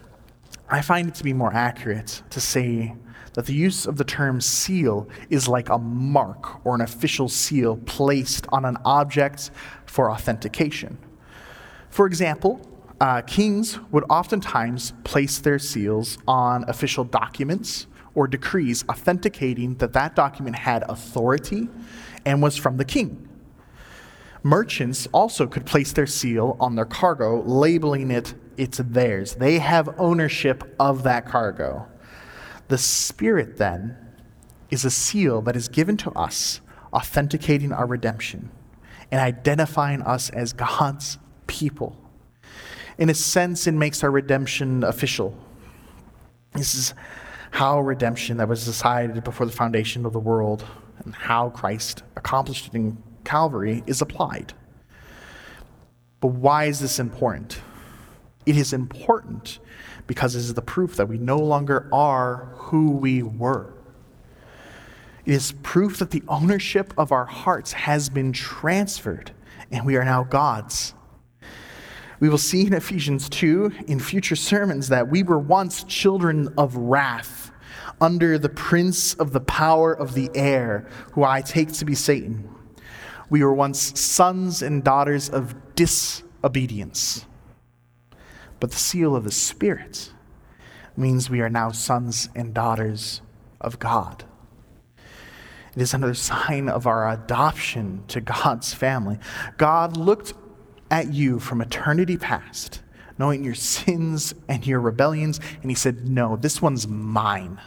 I 0.69 0.83
find 0.83 1.07
it 1.07 1.14
to 1.14 1.23
be 1.23 1.33
more 1.33 1.55
accurate 1.55 2.23
to 2.31 2.41
say 2.41 2.97
that 3.35 3.47
the 3.47 3.55
use 3.55 3.87
of 3.87 3.99
the 3.99 4.05
term 4.05 4.41
seal 4.41 5.09
is 5.31 5.47
like 5.47 5.69
a 5.69 5.79
mark 5.79 6.67
or 6.67 6.75
an 6.75 6.81
official 6.81 7.29
seal 7.29 7.76
placed 7.87 8.49
on 8.50 8.64
an 8.64 8.79
object 8.85 9.53
for 9.87 10.11
authentication. 10.11 10.99
For 11.88 12.05
example, 12.05 12.61
uh, 13.00 13.23
kings 13.23 13.79
would 13.93 14.05
oftentimes 14.11 14.93
place 15.05 15.38
their 15.38 15.61
seals 15.61 16.19
on 16.26 16.64
official 16.69 17.05
documents 17.05 17.87
or 18.14 18.26
decrees 18.26 18.85
authenticating 18.88 19.75
that 19.76 19.92
that 19.92 20.14
document 20.14 20.56
had 20.56 20.85
authority 20.88 21.68
and 22.25 22.42
was 22.42 22.56
from 22.56 22.76
the 22.76 22.85
king. 22.85 23.28
Merchants 24.42 25.09
also 25.12 25.47
could 25.47 25.64
place 25.64 25.92
their 25.92 26.06
seal 26.06 26.56
on 26.61 26.75
their 26.75 26.85
cargo, 26.85 27.42
labeling 27.42 28.11
it 28.11 28.35
it's 28.56 28.78
theirs. 28.78 29.35
They 29.35 29.59
have 29.59 29.99
ownership 29.99 30.75
of 30.78 31.02
that 31.04 31.26
cargo. 31.26 31.87
The 32.68 32.78
Spirit, 32.78 33.56
then, 33.56 33.97
is 34.71 34.85
a 34.85 34.90
seal 34.90 35.42
that 35.42 35.56
is 35.56 35.68
given 35.68 35.97
to 35.99 36.11
us, 36.12 36.61
authenticating 36.92 37.73
our 37.73 37.87
redemption 37.87 38.50
and 39.11 39.21
identifying 39.21 40.02
us 40.02 40.30
as 40.30 40.52
God's 40.52 41.18
people. 41.47 41.97
In 42.97 43.11
a 43.11 43.14
sense, 43.14 43.66
it 43.66 43.73
makes 43.73 44.02
our 44.02 44.11
redemption 44.11 44.85
official. 44.85 45.37
This 46.52 46.75
is 46.75 46.94
how 47.54 47.80
redemption 47.80 48.38
that 48.38 48.49
was 48.49 48.64
decided 48.64 49.23
before 49.23 49.46
the 49.46 49.52
foundation 49.52 50.04
of 50.04 50.12
the 50.12 50.18
world 50.18 50.64
and 51.04 51.14
how 51.14 51.50
Christ 51.50 52.02
accomplished 52.16 52.66
it 52.66 52.75
in 52.75 53.00
Calvary 53.23 53.84
is 53.87 54.02
applied. 54.02 54.52
But 56.18 56.32
why 56.32 56.64
is 56.64 56.80
this 56.80 56.99
important? 56.99 57.61
It 58.44 58.56
is 58.56 58.73
important 58.73 59.61
because 60.08 60.34
it 60.34 60.40
is 60.40 60.52
the 60.52 60.62
proof 60.62 60.96
that 60.96 61.08
we 61.08 61.16
no 61.16 61.38
longer 61.38 61.88
are 61.92 62.49
who 62.56 62.90
we 62.90 63.23
were. 63.23 63.73
It 65.25 65.34
is 65.34 65.52
proof 65.62 66.00
that 66.00 66.11
the 66.11 66.25
ownership 66.26 66.92
of 66.99 67.12
our 67.12 67.25
hearts 67.25 67.70
has 67.70 68.08
been 68.08 68.32
transferred 68.32 69.30
and 69.70 69.87
we 69.87 69.94
are 69.94 70.04
now 70.04 70.25
God's. 70.25 70.92
We 72.21 72.28
will 72.28 72.38
see 72.38 72.66
in 72.66 72.73
Ephesians 72.73 73.28
2 73.28 73.73
in 73.87 74.00
future 74.00 74.37
sermons 74.37 74.88
that 74.88 75.09
we 75.09 75.23
were 75.23 75.38
once 75.38 75.85
children 75.85 76.52
of 76.56 76.76
wrath 76.76 77.50
under 78.00 78.38
the 78.38 78.49
prince 78.49 79.14
of 79.14 79.33
the 79.33 79.40
power 79.40 79.92
of 79.92 80.14
the 80.14 80.30
air, 80.35 80.87
who 81.12 81.25
I 81.25 81.40
take 81.40 81.73
to 81.75 81.85
be 81.85 81.94
Satan. 81.94 82.49
We 83.30 83.42
were 83.42 83.54
once 83.54 83.99
sons 83.99 84.62
and 84.62 84.85
daughters 84.85 85.28
of 85.28 85.54
disobedience. 85.75 87.26
But 88.61 88.71
the 88.71 88.76
seal 88.76 89.16
of 89.16 89.25
the 89.25 89.33
Spirit 89.33 90.12
means 90.97 91.28
we 91.28 91.40
are 91.40 91.50
now 91.50 91.71
sons 91.73 92.28
and 92.35 92.54
daughters 92.54 93.21
of 93.61 93.78
God. 93.78 94.25
It 95.75 95.83
is 95.83 95.92
another 95.92 96.14
sign 96.14 96.68
of 96.68 96.87
our 96.87 97.11
adoption 97.11 98.04
to 98.09 98.21
God's 98.21 98.73
family. 98.73 99.18
God 99.56 99.97
looked 99.97 100.35
at 100.91 101.12
you 101.12 101.38
from 101.38 101.61
eternity 101.61 102.17
past, 102.17 102.83
knowing 103.19 103.45
your 103.45 103.55
sins 103.55 104.35
and 104.49 104.67
your 104.67 104.81
rebellions, 104.81 105.41
and 105.62 105.71
He 105.71 105.75
said, 105.75 106.09
No, 106.09 106.37
this 106.37 106.61
one's 106.61 106.87
mine. 106.87 107.61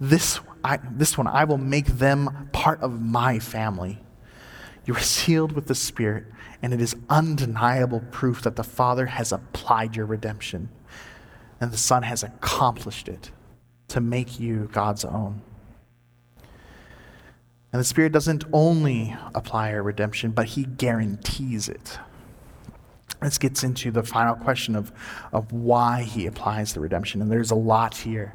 This, 0.00 0.40
I, 0.64 0.78
this 0.92 1.18
one, 1.18 1.26
I 1.26 1.44
will 1.44 1.58
make 1.58 1.86
them 1.86 2.48
part 2.52 2.80
of 2.80 3.00
my 3.00 3.38
family. 3.38 3.98
You 4.86 4.94
are 4.94 5.00
sealed 5.00 5.52
with 5.52 5.66
the 5.66 5.74
Spirit, 5.74 6.24
and 6.62 6.72
it 6.72 6.80
is 6.80 6.96
undeniable 7.08 8.02
proof 8.10 8.42
that 8.42 8.56
the 8.56 8.64
Father 8.64 9.06
has 9.06 9.30
applied 9.30 9.94
your 9.94 10.06
redemption 10.06 10.70
and 11.60 11.70
the 11.70 11.76
Son 11.76 12.02
has 12.02 12.22
accomplished 12.22 13.08
it 13.08 13.30
to 13.88 14.00
make 14.00 14.40
you 14.40 14.68
God's 14.72 15.04
own. 15.04 15.42
And 17.72 17.78
the 17.78 17.84
Spirit 17.84 18.12
doesn't 18.12 18.44
only 18.52 19.16
apply 19.34 19.72
our 19.72 19.82
redemption, 19.82 20.30
but 20.32 20.46
He 20.46 20.64
guarantees 20.64 21.68
it. 21.68 21.98
This 23.20 23.38
gets 23.38 23.64
into 23.64 23.90
the 23.90 24.02
final 24.02 24.34
question 24.34 24.74
of, 24.74 24.92
of 25.32 25.52
why 25.52 26.02
He 26.02 26.26
applies 26.26 26.72
the 26.72 26.80
redemption, 26.80 27.20
and 27.20 27.30
there's 27.30 27.50
a 27.50 27.56
lot 27.56 27.96
here. 27.96 28.34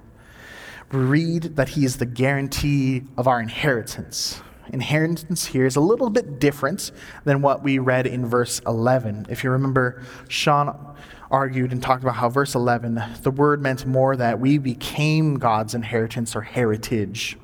We 0.91 0.99
read 0.99 1.55
that 1.55 1.69
He 1.69 1.85
is 1.85 1.97
the 1.97 2.05
guarantee 2.05 3.03
of 3.17 3.27
our 3.27 3.41
inheritance 3.41 4.41
inheritance 4.73 5.45
here 5.45 5.65
is 5.65 5.75
a 5.75 5.81
little 5.81 6.09
bit 6.09 6.39
different 6.39 6.91
than 7.23 7.41
what 7.41 7.63
we 7.63 7.79
read 7.79 8.07
in 8.07 8.25
verse 8.25 8.59
11. 8.65 9.27
If 9.29 9.43
you 9.43 9.51
remember, 9.51 10.01
Sean 10.27 10.95
argued 11.31 11.71
and 11.71 11.81
talked 11.81 12.03
about 12.03 12.15
how 12.15 12.29
verse 12.29 12.55
11, 12.55 13.01
the 13.23 13.31
word 13.31 13.61
meant 13.61 13.85
more 13.85 14.15
that 14.15 14.39
we 14.39 14.57
became 14.57 15.35
God's 15.35 15.73
inheritance 15.73 16.35
or 16.35 16.41
heritage. 16.41 17.37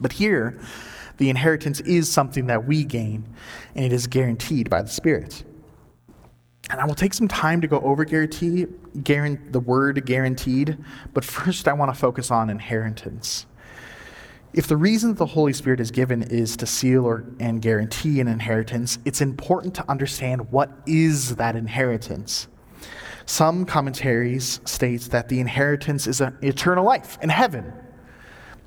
But 0.00 0.12
here, 0.12 0.60
the 1.18 1.30
inheritance 1.30 1.80
is 1.80 2.10
something 2.10 2.46
that 2.46 2.66
we 2.66 2.84
gain, 2.84 3.24
and 3.74 3.84
it 3.84 3.92
is 3.92 4.06
guaranteed 4.06 4.68
by 4.68 4.82
the 4.82 4.88
Spirit. 4.88 5.44
And 6.70 6.80
I 6.80 6.84
will 6.86 6.94
take 6.94 7.12
some 7.12 7.28
time 7.28 7.60
to 7.60 7.66
go 7.66 7.80
over 7.80 8.04
guarantee, 8.04 8.66
guarantee 9.02 9.42
the 9.50 9.60
word 9.60 10.04
guaranteed, 10.06 10.78
but 11.12 11.24
first 11.24 11.68
I 11.68 11.72
want 11.72 11.92
to 11.92 11.98
focus 11.98 12.30
on 12.30 12.50
inheritance. 12.50 13.46
If 14.54 14.66
the 14.66 14.76
reason 14.76 15.14
the 15.14 15.26
Holy 15.26 15.52
Spirit 15.54 15.80
is 15.80 15.90
given 15.90 16.22
is 16.22 16.56
to 16.58 16.66
seal 16.66 17.06
or, 17.06 17.24
and 17.40 17.60
guarantee 17.62 18.20
an 18.20 18.28
inheritance, 18.28 18.98
it's 19.04 19.20
important 19.20 19.74
to 19.76 19.90
understand 19.90 20.50
what 20.52 20.70
is 20.86 21.36
that 21.36 21.56
inheritance. 21.56 22.48
Some 23.24 23.64
commentaries 23.64 24.60
state 24.64 25.02
that 25.02 25.28
the 25.28 25.40
inheritance 25.40 26.06
is 26.06 26.20
an 26.20 26.36
eternal 26.42 26.84
life 26.84 27.18
in 27.22 27.28
heaven. 27.28 27.72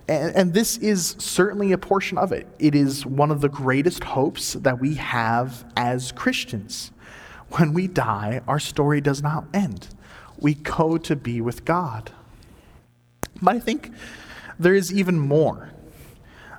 And, 0.07 0.35
and 0.35 0.53
this 0.53 0.77
is 0.77 1.15
certainly 1.19 1.71
a 1.71 1.77
portion 1.77 2.17
of 2.17 2.31
it. 2.31 2.47
It 2.57 2.73
is 2.73 3.05
one 3.05 3.31
of 3.31 3.41
the 3.41 3.49
greatest 3.49 4.03
hopes 4.03 4.53
that 4.53 4.79
we 4.79 4.95
have 4.95 5.65
as 5.75 6.11
Christians. 6.11 6.91
When 7.57 7.73
we 7.73 7.87
die, 7.87 8.41
our 8.47 8.59
story 8.59 8.99
does 8.99 9.21
not 9.21 9.45
end. 9.53 9.87
We 10.39 10.55
go 10.55 10.97
to 10.97 11.15
be 11.15 11.39
with 11.39 11.63
God. 11.63 12.11
But 13.41 13.55
I 13.55 13.59
think 13.59 13.91
there 14.59 14.73
is 14.73 14.93
even 14.93 15.19
more. 15.19 15.71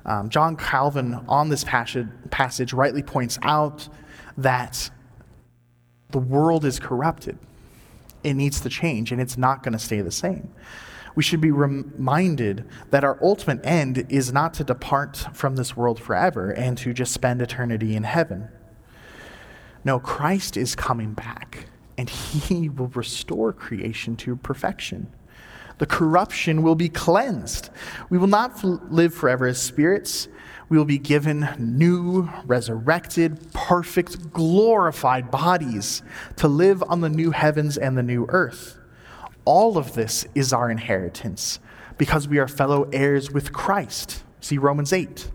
Um, 0.05 0.29
John 0.29 0.55
Calvin, 0.55 1.13
on 1.27 1.49
this 1.49 1.63
passage, 1.63 2.07
passage, 2.31 2.73
rightly 2.73 3.03
points 3.03 3.37
out 3.43 3.89
that 4.37 4.89
the 6.09 6.19
world 6.19 6.65
is 6.65 6.79
corrupted. 6.79 7.37
It 8.23 8.33
needs 8.33 8.59
to 8.61 8.69
change, 8.69 9.11
and 9.11 9.21
it's 9.21 9.37
not 9.37 9.61
going 9.61 9.73
to 9.73 9.79
stay 9.79 10.01
the 10.01 10.11
same. 10.11 10.51
We 11.13 11.23
should 11.23 11.41
be 11.41 11.51
reminded 11.51 12.65
that 12.89 13.03
our 13.03 13.19
ultimate 13.21 13.63
end 13.63 14.05
is 14.09 14.31
not 14.31 14.53
to 14.55 14.63
depart 14.63 15.27
from 15.33 15.57
this 15.57 15.75
world 15.75 15.99
forever 15.99 16.51
and 16.51 16.77
to 16.79 16.93
just 16.93 17.11
spend 17.11 17.41
eternity 17.41 17.95
in 17.95 18.03
heaven. 18.03 18.49
No, 19.87 20.01
Christ 20.01 20.57
is 20.57 20.75
coming 20.75 21.13
back, 21.13 21.67
and 21.97 22.09
he 22.09 22.67
will 22.77 22.89
restore 22.89 23.53
creation 23.53 24.17
to 24.17 24.35
perfection. 24.35 25.07
The 25.77 25.85
corruption 25.85 26.61
will 26.61 26.75
be 26.75 26.89
cleansed. 26.89 27.69
We 28.09 28.17
will 28.17 28.27
not 28.27 28.61
live 28.65 29.13
forever 29.13 29.47
as 29.47 29.61
spirits. 29.61 30.27
We 30.67 30.77
will 30.77 30.83
be 30.83 30.97
given 30.97 31.47
new, 31.57 32.29
resurrected, 32.43 33.53
perfect, 33.53 34.33
glorified 34.33 35.31
bodies 35.31 36.03
to 36.35 36.49
live 36.49 36.83
on 36.89 36.99
the 36.99 37.09
new 37.09 37.31
heavens 37.31 37.77
and 37.77 37.97
the 37.97 38.03
new 38.03 38.25
earth. 38.27 38.77
All 39.45 39.77
of 39.77 39.93
this 39.93 40.27
is 40.35 40.51
our 40.51 40.69
inheritance 40.69 41.61
because 41.97 42.27
we 42.27 42.39
are 42.39 42.49
fellow 42.49 42.89
heirs 42.91 43.31
with 43.31 43.53
Christ. 43.53 44.25
See 44.41 44.57
Romans 44.57 44.91
8. 44.91 45.31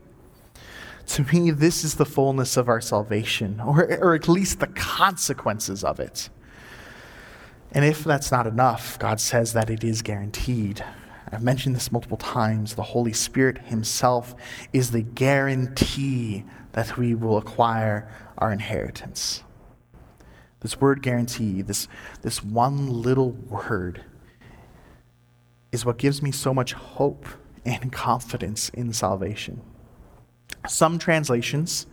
To 1.13 1.25
me, 1.25 1.51
this 1.51 1.85
is 1.85 1.97
the 1.97 2.07
fullness 2.07 2.57
of 2.57 2.71
our 2.71 2.81
salvation, 2.81 3.61
or, 3.61 3.83
or 4.01 4.15
at 4.15 4.31
least 4.31 4.61
the 4.61 4.67
consequences 4.69 5.85
of 5.85 6.01
it. 6.01 6.31
And 7.73 7.85
if 7.85 8.03
that's 8.03 8.33
not 8.33 8.47
enough, 8.47 8.99
God 8.99 9.21
says 9.21 9.53
that 9.53 9.69
it 9.69 9.85
is 9.85 10.01
guaranteed. 10.01 10.83
I've 11.31 11.43
mentioned 11.43 11.77
this 11.77 11.93
multiple 11.93 12.17
times. 12.17 12.77
The 12.77 12.83
Holy 12.83 13.13
Spirit 13.13 13.59
Himself 13.59 14.35
is 14.73 14.91
the 14.91 15.03
guarantee 15.03 16.45
that 16.73 16.97
we 16.97 17.15
will 17.15 17.37
acquire 17.37 18.11
our 18.39 18.51
inheritance. 18.51 19.43
This 20.61 20.81
word 20.81 21.03
guarantee, 21.03 21.61
this, 21.61 21.89
this 22.23 22.43
one 22.43 22.89
little 22.89 23.33
word, 23.33 24.03
is 25.73 25.85
what 25.85 25.99
gives 25.99 26.23
me 26.23 26.33
so 26.33 26.55
much 26.55 26.73
hope 26.73 27.27
and 27.67 27.93
confidence 27.93 28.71
in 28.71 28.95
salvation. 28.95 29.61
Some 30.69 30.99
translations 30.99 31.87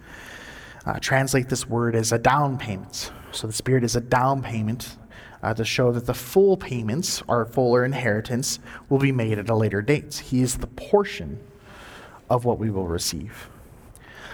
uh, 0.85 0.99
translate 0.99 1.49
this 1.49 1.67
word 1.67 1.95
as 1.95 2.11
a 2.11 2.17
down 2.17 2.57
payment. 2.57 3.11
So 3.31 3.47
the 3.47 3.53
Spirit 3.53 3.83
is 3.83 3.95
a 3.95 4.01
down 4.01 4.41
payment 4.41 4.97
uh, 5.41 5.53
to 5.53 5.65
show 5.65 5.91
that 5.91 6.05
the 6.05 6.13
full 6.13 6.57
payments, 6.57 7.23
our 7.27 7.45
fuller 7.45 7.85
inheritance, 7.85 8.59
will 8.89 8.99
be 8.99 9.11
made 9.11 9.37
at 9.37 9.49
a 9.49 9.55
later 9.55 9.81
date. 9.81 10.15
He 10.15 10.41
is 10.41 10.57
the 10.57 10.67
portion 10.67 11.39
of 12.29 12.45
what 12.45 12.59
we 12.59 12.69
will 12.69 12.87
receive. 12.87 13.49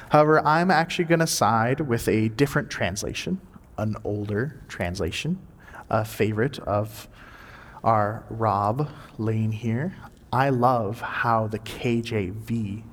However, 0.09 0.45
I'm 0.45 0.71
actually 0.71 1.05
going 1.05 1.19
to 1.19 1.27
side 1.27 1.81
with 1.81 2.07
a 2.07 2.29
different 2.29 2.69
translation, 2.69 3.39
an 3.77 3.95
older 4.03 4.61
translation, 4.67 5.39
a 5.89 6.05
favorite 6.05 6.59
of 6.59 7.07
our 7.83 8.23
Rob 8.29 8.89
Lane 9.17 9.51
here. 9.51 9.95
I 10.31 10.49
love 10.49 11.01
how 11.01 11.47
the 11.47 11.59
KJV, 11.59 12.83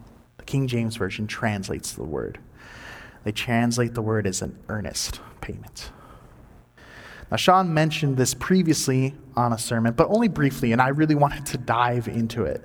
the 0.42 0.50
King 0.50 0.66
James 0.66 0.96
Version, 0.96 1.28
translates 1.28 1.92
the 1.92 2.02
word. 2.02 2.40
They 3.22 3.30
translate 3.30 3.94
the 3.94 4.02
word 4.02 4.26
as 4.26 4.42
an 4.42 4.58
earnest 4.68 5.20
payment. 5.40 5.92
Now, 7.30 7.36
Sean 7.36 7.72
mentioned 7.72 8.16
this 8.16 8.34
previously 8.34 9.14
on 9.36 9.52
a 9.52 9.58
sermon, 9.58 9.94
but 9.94 10.08
only 10.08 10.28
briefly, 10.28 10.72
and 10.72 10.82
I 10.82 10.88
really 10.88 11.14
wanted 11.14 11.46
to 11.46 11.58
dive 11.58 12.08
into 12.08 12.44
it. 12.44 12.64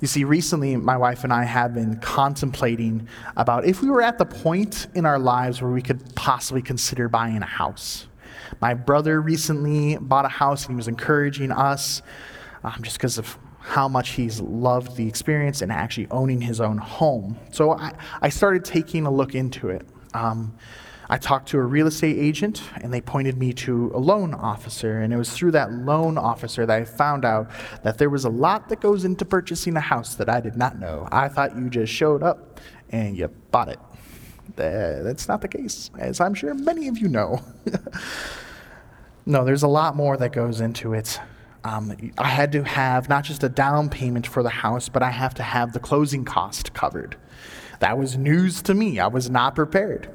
You 0.00 0.06
see, 0.06 0.24
recently, 0.24 0.76
my 0.76 0.98
wife 0.98 1.24
and 1.24 1.32
I 1.32 1.44
have 1.44 1.72
been 1.72 1.98
contemplating 2.00 3.08
about 3.34 3.64
if 3.64 3.80
we 3.80 3.88
were 3.88 4.02
at 4.02 4.18
the 4.18 4.26
point 4.26 4.88
in 4.94 5.06
our 5.06 5.18
lives 5.18 5.62
where 5.62 5.70
we 5.70 5.80
could 5.80 6.14
possibly 6.14 6.60
consider 6.60 7.08
buying 7.08 7.42
a 7.42 7.46
house. 7.46 8.06
My 8.60 8.74
brother 8.74 9.22
recently 9.22 9.96
bought 9.96 10.26
a 10.26 10.28
house 10.28 10.66
and 10.66 10.74
he 10.74 10.76
was 10.76 10.86
encouraging 10.86 11.50
us 11.50 12.02
um, 12.62 12.82
just 12.82 12.98
because 12.98 13.16
of 13.16 13.38
how 13.66 13.88
much 13.88 14.10
he's 14.10 14.40
loved 14.40 14.96
the 14.96 15.08
experience 15.08 15.60
and 15.60 15.72
actually 15.72 16.06
owning 16.12 16.40
his 16.40 16.60
own 16.60 16.78
home. 16.78 17.36
So 17.50 17.72
I, 17.72 17.92
I 18.22 18.28
started 18.28 18.64
taking 18.64 19.06
a 19.06 19.10
look 19.10 19.34
into 19.34 19.70
it. 19.70 19.84
Um, 20.14 20.54
I 21.10 21.18
talked 21.18 21.48
to 21.48 21.58
a 21.58 21.62
real 21.62 21.88
estate 21.88 22.16
agent 22.16 22.62
and 22.80 22.94
they 22.94 23.00
pointed 23.00 23.36
me 23.36 23.52
to 23.54 23.90
a 23.92 23.98
loan 23.98 24.34
officer. 24.34 25.00
And 25.00 25.12
it 25.12 25.16
was 25.16 25.32
through 25.32 25.50
that 25.50 25.72
loan 25.72 26.16
officer 26.16 26.64
that 26.64 26.80
I 26.80 26.84
found 26.84 27.24
out 27.24 27.50
that 27.82 27.98
there 27.98 28.08
was 28.08 28.24
a 28.24 28.28
lot 28.28 28.68
that 28.68 28.80
goes 28.80 29.04
into 29.04 29.24
purchasing 29.24 29.76
a 29.76 29.80
house 29.80 30.14
that 30.14 30.28
I 30.28 30.40
did 30.40 30.54
not 30.54 30.78
know. 30.78 31.08
I 31.10 31.26
thought 31.26 31.56
you 31.56 31.68
just 31.68 31.92
showed 31.92 32.22
up 32.22 32.60
and 32.90 33.18
you 33.18 33.26
bought 33.50 33.68
it. 33.68 33.80
That's 34.54 35.26
not 35.26 35.40
the 35.40 35.48
case, 35.48 35.90
as 35.98 36.20
I'm 36.20 36.34
sure 36.34 36.54
many 36.54 36.86
of 36.86 36.98
you 36.98 37.08
know. 37.08 37.40
no, 39.26 39.44
there's 39.44 39.64
a 39.64 39.68
lot 39.68 39.96
more 39.96 40.16
that 40.18 40.32
goes 40.32 40.60
into 40.60 40.94
it. 40.94 41.18
Um, 41.66 42.12
I 42.16 42.28
had 42.28 42.52
to 42.52 42.62
have 42.62 43.08
not 43.08 43.24
just 43.24 43.42
a 43.42 43.48
down 43.48 43.88
payment 43.88 44.24
for 44.24 44.44
the 44.44 44.50
house, 44.50 44.88
but 44.88 45.02
I 45.02 45.10
have 45.10 45.34
to 45.34 45.42
have 45.42 45.72
the 45.72 45.80
closing 45.80 46.24
cost 46.24 46.74
covered. 46.74 47.16
That 47.80 47.98
was 47.98 48.16
news 48.16 48.62
to 48.62 48.74
me. 48.74 49.00
I 49.00 49.08
was 49.08 49.28
not 49.28 49.56
prepared. 49.56 50.08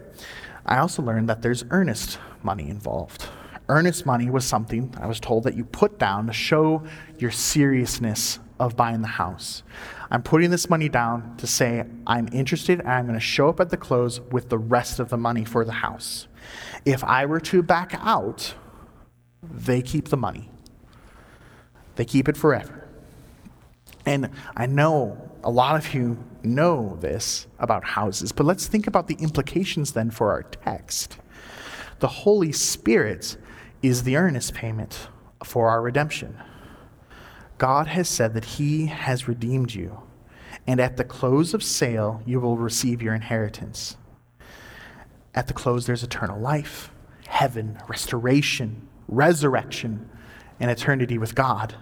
I 0.65 0.77
also 0.77 1.03
learned 1.03 1.27
that 1.27 1.41
there's 1.41 1.65
earnest 1.69 2.19
money 2.41 2.69
involved. 2.69 3.27
Earnest 3.67 4.05
money 4.05 4.29
was 4.29 4.45
something 4.45 4.95
I 4.97 5.07
was 5.07 5.19
told 5.19 5.43
that 5.43 5.55
you 5.55 5.65
put 5.65 5.99
down 5.99 6.27
to 6.27 6.33
show 6.33 6.83
your 7.19 7.31
seriousness 7.31 8.39
of 8.57 8.77
buying 8.77 9.01
the 9.01 9.07
house. 9.07 9.63
I'm 10.09 10.23
putting 10.23 10.51
this 10.51 10.69
money 10.69 10.87
down 10.87 11.35
to 11.35 11.47
say 11.47 11.83
I'm 12.07 12.29
interested 12.31 12.79
and 12.79 12.89
I'm 12.89 13.07
going 13.07 13.19
to 13.19 13.25
show 13.25 13.49
up 13.49 13.59
at 13.59 13.69
the 13.69 13.77
close 13.77 14.21
with 14.21 14.47
the 14.47 14.57
rest 14.57 14.99
of 14.99 15.09
the 15.09 15.17
money 15.17 15.43
for 15.43 15.65
the 15.65 15.73
house. 15.73 16.29
If 16.85 17.03
I 17.03 17.25
were 17.25 17.41
to 17.41 17.61
back 17.61 17.93
out, 17.99 18.53
they 19.43 19.81
keep 19.81 20.07
the 20.07 20.17
money. 20.17 20.47
They 21.95 22.05
keep 22.05 22.27
it 22.27 22.37
forever. 22.37 22.87
And 24.05 24.29
I 24.55 24.65
know 24.65 25.29
a 25.43 25.49
lot 25.49 25.75
of 25.75 25.93
you 25.93 26.23
know 26.43 26.97
this 27.01 27.47
about 27.59 27.83
houses, 27.83 28.31
but 28.31 28.45
let's 28.45 28.67
think 28.67 28.87
about 28.87 29.07
the 29.07 29.15
implications 29.15 29.93
then 29.93 30.11
for 30.11 30.31
our 30.31 30.43
text. 30.43 31.17
The 31.99 32.07
Holy 32.07 32.51
Spirit 32.51 33.37
is 33.81 34.03
the 34.03 34.15
earnest 34.15 34.53
payment 34.53 35.07
for 35.43 35.69
our 35.69 35.81
redemption. 35.81 36.37
God 37.57 37.87
has 37.87 38.09
said 38.09 38.33
that 38.33 38.45
He 38.45 38.87
has 38.87 39.27
redeemed 39.27 39.73
you, 39.73 40.01
and 40.65 40.79
at 40.79 40.97
the 40.97 41.03
close 41.03 41.53
of 41.53 41.63
sale, 41.63 42.21
you 42.25 42.39
will 42.39 42.57
receive 42.57 43.01
your 43.01 43.13
inheritance. 43.13 43.97
At 45.33 45.47
the 45.47 45.53
close, 45.53 45.85
there's 45.85 46.03
eternal 46.03 46.39
life, 46.39 46.91
heaven, 47.27 47.77
restoration, 47.87 48.87
resurrection, 49.07 50.09
and 50.61 50.71
eternity 50.71 51.17
with 51.17 51.35
God. 51.35 51.75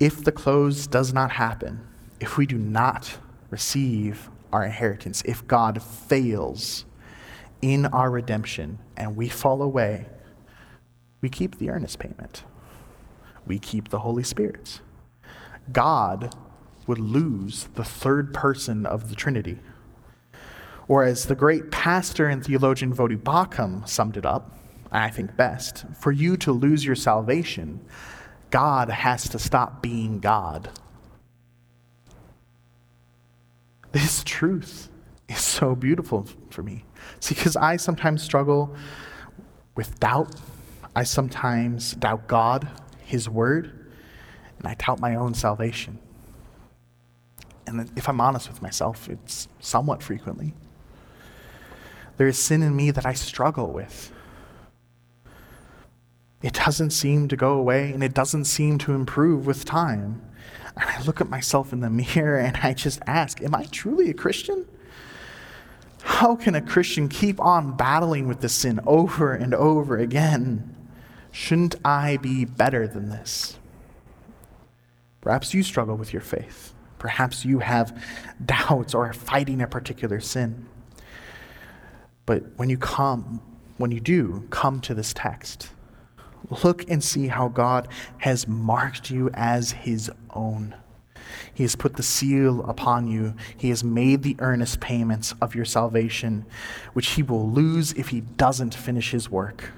If 0.00 0.24
the 0.24 0.32
close 0.32 0.88
does 0.88 1.12
not 1.12 1.32
happen, 1.32 1.86
if 2.18 2.36
we 2.36 2.46
do 2.46 2.58
not 2.58 3.18
receive 3.50 4.30
our 4.52 4.64
inheritance, 4.64 5.22
if 5.26 5.46
God 5.46 5.82
fails 5.82 6.86
in 7.60 7.86
our 7.86 8.10
redemption 8.10 8.78
and 8.96 9.14
we 9.14 9.28
fall 9.28 9.62
away, 9.62 10.06
we 11.20 11.28
keep 11.28 11.58
the 11.58 11.70
earnest 11.70 11.98
payment. 11.98 12.42
We 13.46 13.58
keep 13.58 13.90
the 13.90 14.00
Holy 14.00 14.24
Spirit. 14.24 14.80
God 15.70 16.34
would 16.86 16.98
lose 16.98 17.68
the 17.74 17.84
third 17.84 18.32
person 18.32 18.86
of 18.86 19.10
the 19.10 19.14
Trinity. 19.14 19.58
Or 20.88 21.04
as 21.04 21.26
the 21.26 21.34
great 21.34 21.70
pastor 21.70 22.26
and 22.28 22.44
theologian 22.44 22.94
Voddie 22.94 23.18
Baucham 23.18 23.86
summed 23.88 24.16
it 24.16 24.26
up, 24.26 24.52
I 25.02 25.10
think 25.10 25.36
best, 25.36 25.84
for 25.98 26.12
you 26.12 26.36
to 26.38 26.52
lose 26.52 26.84
your 26.84 26.94
salvation, 26.94 27.84
God 28.50 28.88
has 28.88 29.28
to 29.30 29.38
stop 29.38 29.82
being 29.82 30.20
God 30.20 30.70
This 33.94 34.24
truth 34.24 34.88
is 35.28 35.38
so 35.38 35.76
beautiful 35.76 36.26
for 36.50 36.64
me. 36.64 36.84
See, 37.20 37.36
because 37.36 37.54
I 37.54 37.76
sometimes 37.76 38.24
struggle 38.24 38.74
with 39.76 40.00
doubt. 40.00 40.34
I 40.96 41.04
sometimes 41.04 41.92
doubt 41.92 42.26
God, 42.26 42.66
His 43.04 43.28
Word, 43.28 43.86
and 44.58 44.66
I 44.66 44.74
doubt 44.74 44.98
my 44.98 45.14
own 45.14 45.32
salvation. 45.32 46.00
And 47.68 47.88
if 47.94 48.08
I'm 48.08 48.20
honest 48.20 48.48
with 48.48 48.60
myself, 48.60 49.08
it's 49.08 49.46
somewhat 49.60 50.02
frequently. 50.02 50.54
There 52.16 52.26
is 52.26 52.36
sin 52.36 52.64
in 52.64 52.74
me 52.74 52.90
that 52.90 53.06
I 53.06 53.12
struggle 53.12 53.70
with. 53.70 54.10
It 56.44 56.52
doesn't 56.52 56.90
seem 56.90 57.28
to 57.28 57.36
go 57.36 57.54
away, 57.54 57.90
and 57.92 58.04
it 58.04 58.12
doesn't 58.12 58.44
seem 58.44 58.76
to 58.80 58.92
improve 58.92 59.46
with 59.46 59.64
time. 59.64 60.20
And 60.76 60.90
I 60.90 61.00
look 61.04 61.22
at 61.22 61.30
myself 61.30 61.72
in 61.72 61.80
the 61.80 61.88
mirror 61.88 62.36
and 62.36 62.58
I 62.58 62.74
just 62.74 63.00
ask, 63.06 63.40
Am 63.40 63.54
I 63.54 63.64
truly 63.64 64.10
a 64.10 64.14
Christian? 64.14 64.66
How 66.02 66.36
can 66.36 66.54
a 66.54 66.60
Christian 66.60 67.08
keep 67.08 67.40
on 67.40 67.78
battling 67.78 68.28
with 68.28 68.42
the 68.42 68.50
sin 68.50 68.78
over 68.86 69.32
and 69.32 69.54
over 69.54 69.96
again? 69.96 70.76
Shouldn't 71.32 71.76
I 71.82 72.18
be 72.18 72.44
better 72.44 72.86
than 72.86 73.08
this? 73.08 73.56
Perhaps 75.22 75.54
you 75.54 75.62
struggle 75.62 75.96
with 75.96 76.12
your 76.12 76.20
faith. 76.20 76.74
Perhaps 76.98 77.46
you 77.46 77.60
have 77.60 77.98
doubts 78.44 78.94
or 78.94 79.06
are 79.06 79.14
fighting 79.14 79.62
a 79.62 79.66
particular 79.66 80.20
sin. 80.20 80.68
But 82.26 82.42
when 82.56 82.68
you 82.68 82.76
come, 82.76 83.40
when 83.78 83.90
you 83.90 84.00
do 84.00 84.46
come 84.50 84.82
to 84.82 84.92
this 84.92 85.14
text, 85.14 85.70
Look 86.62 86.88
and 86.90 87.02
see 87.02 87.28
how 87.28 87.48
God 87.48 87.88
has 88.18 88.46
marked 88.46 89.10
you 89.10 89.30
as 89.32 89.72
his 89.72 90.10
own. 90.30 90.74
He 91.52 91.62
has 91.62 91.76
put 91.76 91.96
the 91.96 92.02
seal 92.02 92.62
upon 92.64 93.06
you. 93.06 93.34
He 93.56 93.70
has 93.70 93.82
made 93.82 94.22
the 94.22 94.36
earnest 94.40 94.80
payments 94.80 95.34
of 95.40 95.54
your 95.54 95.64
salvation, 95.64 96.44
which 96.92 97.10
he 97.10 97.22
will 97.22 97.48
lose 97.50 97.92
if 97.92 98.08
he 98.08 98.20
doesn't 98.20 98.74
finish 98.74 99.10
his 99.10 99.30
work. 99.30 99.70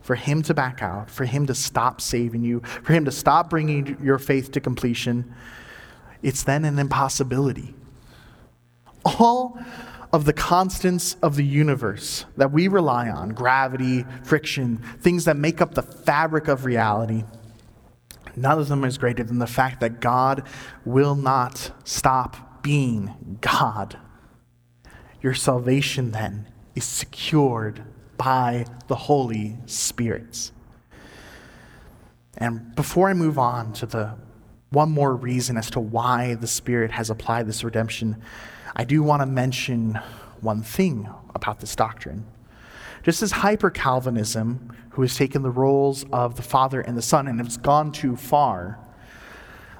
For 0.00 0.16
him 0.16 0.42
to 0.42 0.54
back 0.54 0.82
out, 0.82 1.10
for 1.10 1.24
him 1.24 1.46
to 1.46 1.54
stop 1.54 2.00
saving 2.00 2.42
you, 2.42 2.60
for 2.60 2.92
him 2.92 3.04
to 3.04 3.12
stop 3.12 3.50
bringing 3.50 3.96
your 4.02 4.18
faith 4.18 4.50
to 4.52 4.60
completion, 4.60 5.32
it's 6.22 6.42
then 6.42 6.64
an 6.64 6.78
impossibility. 6.78 7.74
All 9.04 9.58
of 10.12 10.24
the 10.24 10.32
constants 10.32 11.16
of 11.22 11.36
the 11.36 11.44
universe 11.44 12.24
that 12.36 12.50
we 12.50 12.68
rely 12.68 13.08
on 13.08 13.30
gravity, 13.30 14.04
friction, 14.24 14.78
things 15.00 15.24
that 15.24 15.36
make 15.36 15.60
up 15.60 15.74
the 15.74 15.82
fabric 15.82 16.48
of 16.48 16.64
reality 16.64 17.24
none 18.36 18.58
of 18.58 18.68
them 18.68 18.84
is 18.84 18.98
greater 18.98 19.24
than 19.24 19.38
the 19.38 19.46
fact 19.46 19.80
that 19.80 20.00
God 20.00 20.42
will 20.84 21.14
not 21.14 21.72
stop 21.84 22.62
being 22.62 23.38
God. 23.40 23.98
Your 25.22 25.34
salvation 25.34 26.12
then 26.12 26.48
is 26.74 26.84
secured 26.84 27.82
by 28.16 28.66
the 28.88 28.94
Holy 28.94 29.56
Spirit. 29.66 30.50
And 32.36 32.74
before 32.74 33.08
I 33.08 33.14
move 33.14 33.38
on 33.38 33.72
to 33.74 33.86
the 33.86 34.14
one 34.70 34.90
more 34.90 35.14
reason 35.14 35.56
as 35.56 35.70
to 35.70 35.80
why 35.80 36.34
the 36.34 36.46
Spirit 36.46 36.92
has 36.92 37.10
applied 37.10 37.46
this 37.46 37.64
redemption, 37.64 38.22
I 38.76 38.84
do 38.84 39.02
want 39.02 39.22
to 39.22 39.26
mention 39.26 39.98
one 40.40 40.62
thing 40.62 41.08
about 41.34 41.60
this 41.60 41.74
doctrine. 41.76 42.26
Just 43.02 43.22
as 43.22 43.32
hyper 43.32 43.70
Calvinism, 43.70 44.74
who 44.90 45.02
has 45.02 45.16
taken 45.16 45.42
the 45.42 45.50
roles 45.50 46.04
of 46.12 46.36
the 46.36 46.42
Father 46.42 46.80
and 46.80 46.96
the 46.96 47.02
Son 47.02 47.26
and 47.28 47.40
has 47.40 47.56
gone 47.56 47.92
too 47.92 48.16
far, 48.16 48.78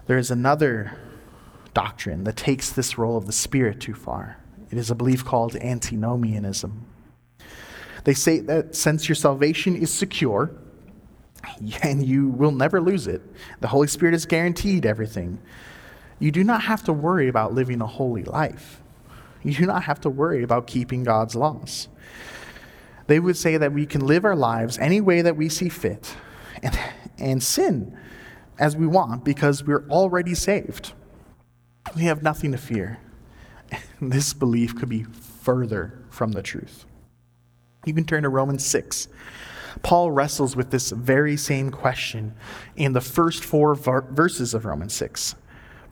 there 0.06 0.18
is 0.18 0.30
another 0.30 0.96
doctrine 1.74 2.24
that 2.24 2.36
takes 2.36 2.70
this 2.70 2.98
role 2.98 3.16
of 3.16 3.26
the 3.26 3.32
Spirit 3.32 3.80
too 3.80 3.94
far. 3.94 4.38
It 4.70 4.78
is 4.78 4.90
a 4.90 4.94
belief 4.94 5.24
called 5.24 5.56
antinomianism. 5.56 6.86
They 8.04 8.14
say 8.14 8.38
that 8.40 8.74
since 8.74 9.08
your 9.08 9.16
salvation 9.16 9.76
is 9.76 9.92
secure 9.92 10.50
and 11.82 12.04
you 12.04 12.28
will 12.28 12.52
never 12.52 12.80
lose 12.80 13.06
it, 13.06 13.22
the 13.60 13.68
Holy 13.68 13.88
Spirit 13.88 14.12
has 14.12 14.26
guaranteed 14.26 14.86
everything, 14.86 15.40
you 16.20 16.30
do 16.30 16.44
not 16.44 16.62
have 16.62 16.84
to 16.84 16.92
worry 16.92 17.26
about 17.26 17.54
living 17.54 17.80
a 17.80 17.86
holy 17.86 18.22
life. 18.22 18.80
You 19.42 19.54
do 19.54 19.66
not 19.66 19.84
have 19.84 20.00
to 20.02 20.10
worry 20.10 20.42
about 20.42 20.66
keeping 20.66 21.02
God's 21.02 21.34
laws. 21.34 21.88
They 23.06 23.18
would 23.18 23.36
say 23.36 23.56
that 23.56 23.72
we 23.72 23.86
can 23.86 24.06
live 24.06 24.24
our 24.24 24.36
lives 24.36 24.78
any 24.78 25.00
way 25.00 25.22
that 25.22 25.36
we 25.36 25.48
see 25.48 25.70
fit 25.70 26.14
and, 26.62 26.78
and 27.18 27.42
sin 27.42 27.98
as 28.58 28.76
we 28.76 28.86
want 28.86 29.24
because 29.24 29.64
we're 29.64 29.88
already 29.88 30.34
saved. 30.34 30.92
We 31.96 32.02
have 32.02 32.22
nothing 32.22 32.52
to 32.52 32.58
fear. 32.58 33.00
This 34.02 34.32
belief 34.32 34.76
could 34.76 34.88
be 34.88 35.04
further 35.04 35.98
from 36.08 36.32
the 36.32 36.42
truth. 36.42 36.86
You 37.84 37.92
can 37.92 38.04
turn 38.04 38.22
to 38.22 38.28
Romans 38.28 38.64
6. 38.64 39.08
Paul 39.82 40.10
wrestles 40.10 40.56
with 40.56 40.70
this 40.70 40.90
very 40.90 41.36
same 41.36 41.70
question 41.70 42.34
in 42.76 42.92
the 42.92 43.00
first 43.00 43.44
four 43.44 43.74
verses 43.74 44.54
of 44.54 44.64
Romans 44.64 44.94
6 44.94 45.34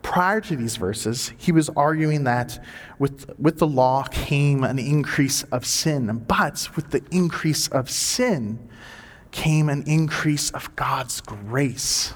prior 0.08 0.40
to 0.40 0.56
these 0.56 0.76
verses, 0.76 1.34
he 1.36 1.52
was 1.52 1.68
arguing 1.76 2.24
that 2.24 2.64
with, 2.98 3.30
with 3.38 3.58
the 3.58 3.66
law 3.66 4.02
came 4.04 4.64
an 4.64 4.78
increase 4.78 5.42
of 5.52 5.66
sin, 5.66 6.24
but 6.26 6.66
with 6.74 6.92
the 6.92 7.04
increase 7.10 7.68
of 7.68 7.90
sin 7.90 8.58
came 9.32 9.68
an 9.68 9.84
increase 9.86 10.50
of 10.52 10.74
God's 10.76 11.20
grace 11.20 12.14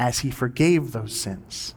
as 0.00 0.20
he 0.20 0.30
forgave 0.30 0.92
those 0.92 1.14
sins. 1.14 1.74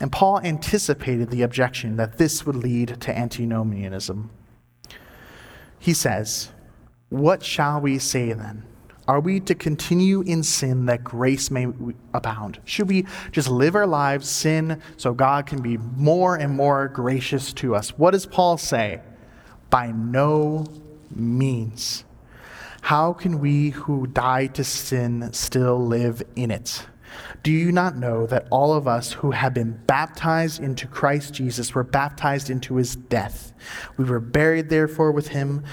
And 0.00 0.10
Paul 0.10 0.40
anticipated 0.40 1.28
the 1.28 1.42
objection 1.42 1.96
that 1.96 2.16
this 2.16 2.46
would 2.46 2.56
lead 2.56 2.98
to 2.98 3.16
antinomianism. 3.16 4.30
He 5.78 5.92
says, 5.92 6.48
What 7.10 7.44
shall 7.44 7.82
we 7.82 7.98
say 7.98 8.32
then? 8.32 8.64
Are 9.10 9.18
we 9.18 9.40
to 9.40 9.56
continue 9.56 10.20
in 10.20 10.44
sin 10.44 10.86
that 10.86 11.02
grace 11.02 11.50
may 11.50 11.66
abound? 12.14 12.60
Should 12.64 12.88
we 12.88 13.06
just 13.32 13.48
live 13.48 13.74
our 13.74 13.84
lives, 13.84 14.30
sin, 14.30 14.80
so 14.96 15.12
God 15.12 15.46
can 15.46 15.60
be 15.60 15.78
more 15.78 16.36
and 16.36 16.54
more 16.54 16.86
gracious 16.86 17.52
to 17.54 17.74
us? 17.74 17.98
What 17.98 18.12
does 18.12 18.24
Paul 18.24 18.56
say? 18.56 19.00
By 19.68 19.90
no 19.90 20.64
means. 21.12 22.04
How 22.82 23.12
can 23.12 23.40
we 23.40 23.70
who 23.70 24.06
died 24.06 24.54
to 24.54 24.62
sin 24.62 25.32
still 25.32 25.84
live 25.84 26.22
in 26.36 26.52
it? 26.52 26.86
Do 27.42 27.50
you 27.50 27.72
not 27.72 27.96
know 27.96 28.26
that 28.26 28.46
all 28.52 28.74
of 28.74 28.86
us 28.86 29.12
who 29.14 29.32
have 29.32 29.54
been 29.54 29.72
baptized 29.88 30.62
into 30.62 30.86
Christ 30.86 31.34
Jesus 31.34 31.74
were 31.74 31.82
baptized 31.82 32.48
into 32.48 32.76
his 32.76 32.94
death? 32.94 33.52
We 33.96 34.04
were 34.04 34.20
buried, 34.20 34.68
therefore, 34.68 35.10
with 35.10 35.28
him 35.28 35.64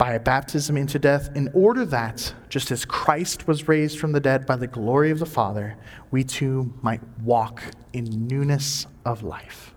by 0.00 0.14
a 0.14 0.18
baptism 0.18 0.78
into 0.78 0.98
death, 0.98 1.28
in 1.36 1.50
order 1.52 1.84
that, 1.84 2.32
just 2.48 2.70
as 2.70 2.86
Christ 2.86 3.46
was 3.46 3.68
raised 3.68 3.98
from 3.98 4.12
the 4.12 4.18
dead 4.18 4.46
by 4.46 4.56
the 4.56 4.66
glory 4.66 5.10
of 5.10 5.18
the 5.18 5.26
Father, 5.26 5.76
we 6.10 6.24
too 6.24 6.72
might 6.80 7.02
walk 7.22 7.62
in 7.92 8.26
newness 8.26 8.86
of 9.04 9.22
life. 9.22 9.74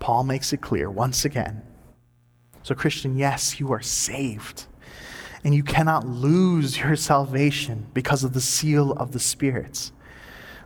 Paul 0.00 0.24
makes 0.24 0.52
it 0.52 0.60
clear 0.60 0.90
once 0.90 1.24
again. 1.24 1.62
So, 2.62 2.74
Christian, 2.74 3.16
yes, 3.16 3.58
you 3.58 3.72
are 3.72 3.80
saved. 3.80 4.66
And 5.44 5.54
you 5.54 5.62
cannot 5.62 6.06
lose 6.06 6.78
your 6.78 6.94
salvation 6.94 7.86
because 7.94 8.22
of 8.22 8.34
the 8.34 8.40
seal 8.42 8.92
of 8.92 9.12
the 9.12 9.18
spirits. 9.18 9.92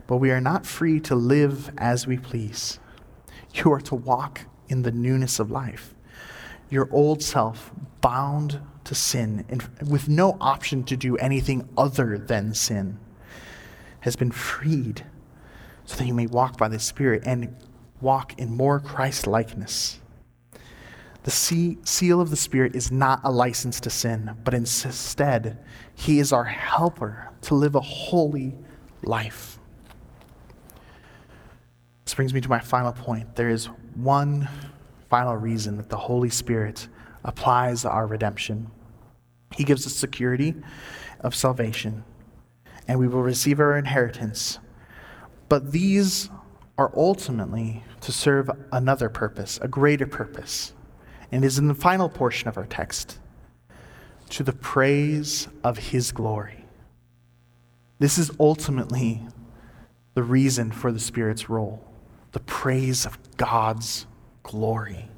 But 0.09 0.17
we 0.17 0.33
are 0.33 0.41
not 0.41 0.67
free 0.67 0.99
to 1.03 1.15
live 1.15 1.71
as 1.79 2.09
we 2.09 2.19
please. 2.19 2.81
You 3.55 3.73
are 3.73 3.81
to 3.83 3.95
walk 3.95 4.41
in 4.69 4.83
the 4.83 4.91
newness 4.91 5.39
of 5.39 5.53
life 5.53 5.94
your 6.71 6.89
old 6.91 7.23
self 7.23 7.71
bound 8.01 8.61
to 8.85 8.95
sin 8.95 9.45
and 9.49 9.67
with 9.89 10.09
no 10.09 10.37
option 10.41 10.85
to 10.85 10.97
do 10.97 11.17
anything 11.17 11.69
other 11.77 12.19
than 12.19 12.55
sin 12.55 12.99
has 14.01 14.17
been 14.17 14.31
freed 14.31 15.05
so 15.87 15.97
that 15.97 16.07
you 16.07 16.15
may 16.15 16.27
walk 16.27 16.59
by 16.59 16.69
the 16.69 16.79
Spirit 16.79 17.23
and 17.25 17.57
walk 18.01 18.39
in 18.39 18.55
more 18.55 18.81
Christ 18.81 19.27
likeness. 19.27 20.01
The 21.23 21.31
seal 21.31 22.21
of 22.21 22.29
the 22.29 22.37
Spirit 22.37 22.77
is 22.77 22.93
not 22.93 23.21
a 23.25 23.33
license 23.33 23.81
to 23.81 23.91
sin, 23.91 24.37
but 24.45 24.53
instead, 24.53 25.59
He 25.95 26.19
is 26.19 26.33
our 26.33 26.45
helper 26.45 27.31
to 27.43 27.55
live 27.55 27.75
a 27.75 27.81
holy 27.81 28.55
life. 29.03 29.59
This 32.05 32.15
brings 32.15 32.35
me 32.35 32.43
to 32.43 32.49
my 32.51 32.59
final 32.59 32.93
point. 32.93 33.37
There 33.37 33.49
is 33.49 33.67
one 33.95 34.49
final 35.15 35.37
reason 35.37 35.77
that 35.77 35.91
the 35.91 35.97
Holy 35.97 36.29
Spirit 36.29 36.89
applies 37.23 37.85
our 37.85 38.05
redemption. 38.05 38.69
He 39.55 39.63
gives 39.63 39.87
us 39.87 39.95
security 39.95 40.57
of 41.21 41.37
salvation, 41.37 42.03
and 42.89 42.99
we 42.99 43.07
will 43.07 43.23
receive 43.23 43.61
our 43.61 43.79
inheritance. 43.79 44.59
But 45.49 45.71
these 45.71 46.31
are 46.77 46.91
ultimately 46.97 47.85
to 48.01 48.11
serve 48.11 48.51
another 48.73 49.09
purpose, 49.09 49.61
a 49.63 49.69
greater 49.69 50.09
purpose, 50.09 50.73
and 51.31 51.45
is 51.45 51.61
in 51.61 51.69
the 51.69 51.77
final 51.77 52.09
portion 52.09 52.49
of 52.49 52.59
our 52.59 52.67
text 52.67 53.21
to 54.31 54.43
the 54.43 54.53
praise 54.53 55.47
of 55.63 55.79
His 55.79 56.11
glory. 56.11 56.65
This 58.01 58.19
is 58.19 58.33
ultimately 58.41 59.23
the 60.15 60.25
reason 60.25 60.73
for 60.73 60.91
the 60.91 60.99
Spirit's 60.99 61.49
role 61.49 61.87
the 62.33 62.41
praise 62.41 63.07
of 63.07 63.17
God's 63.37 64.09
glory. 64.45 65.09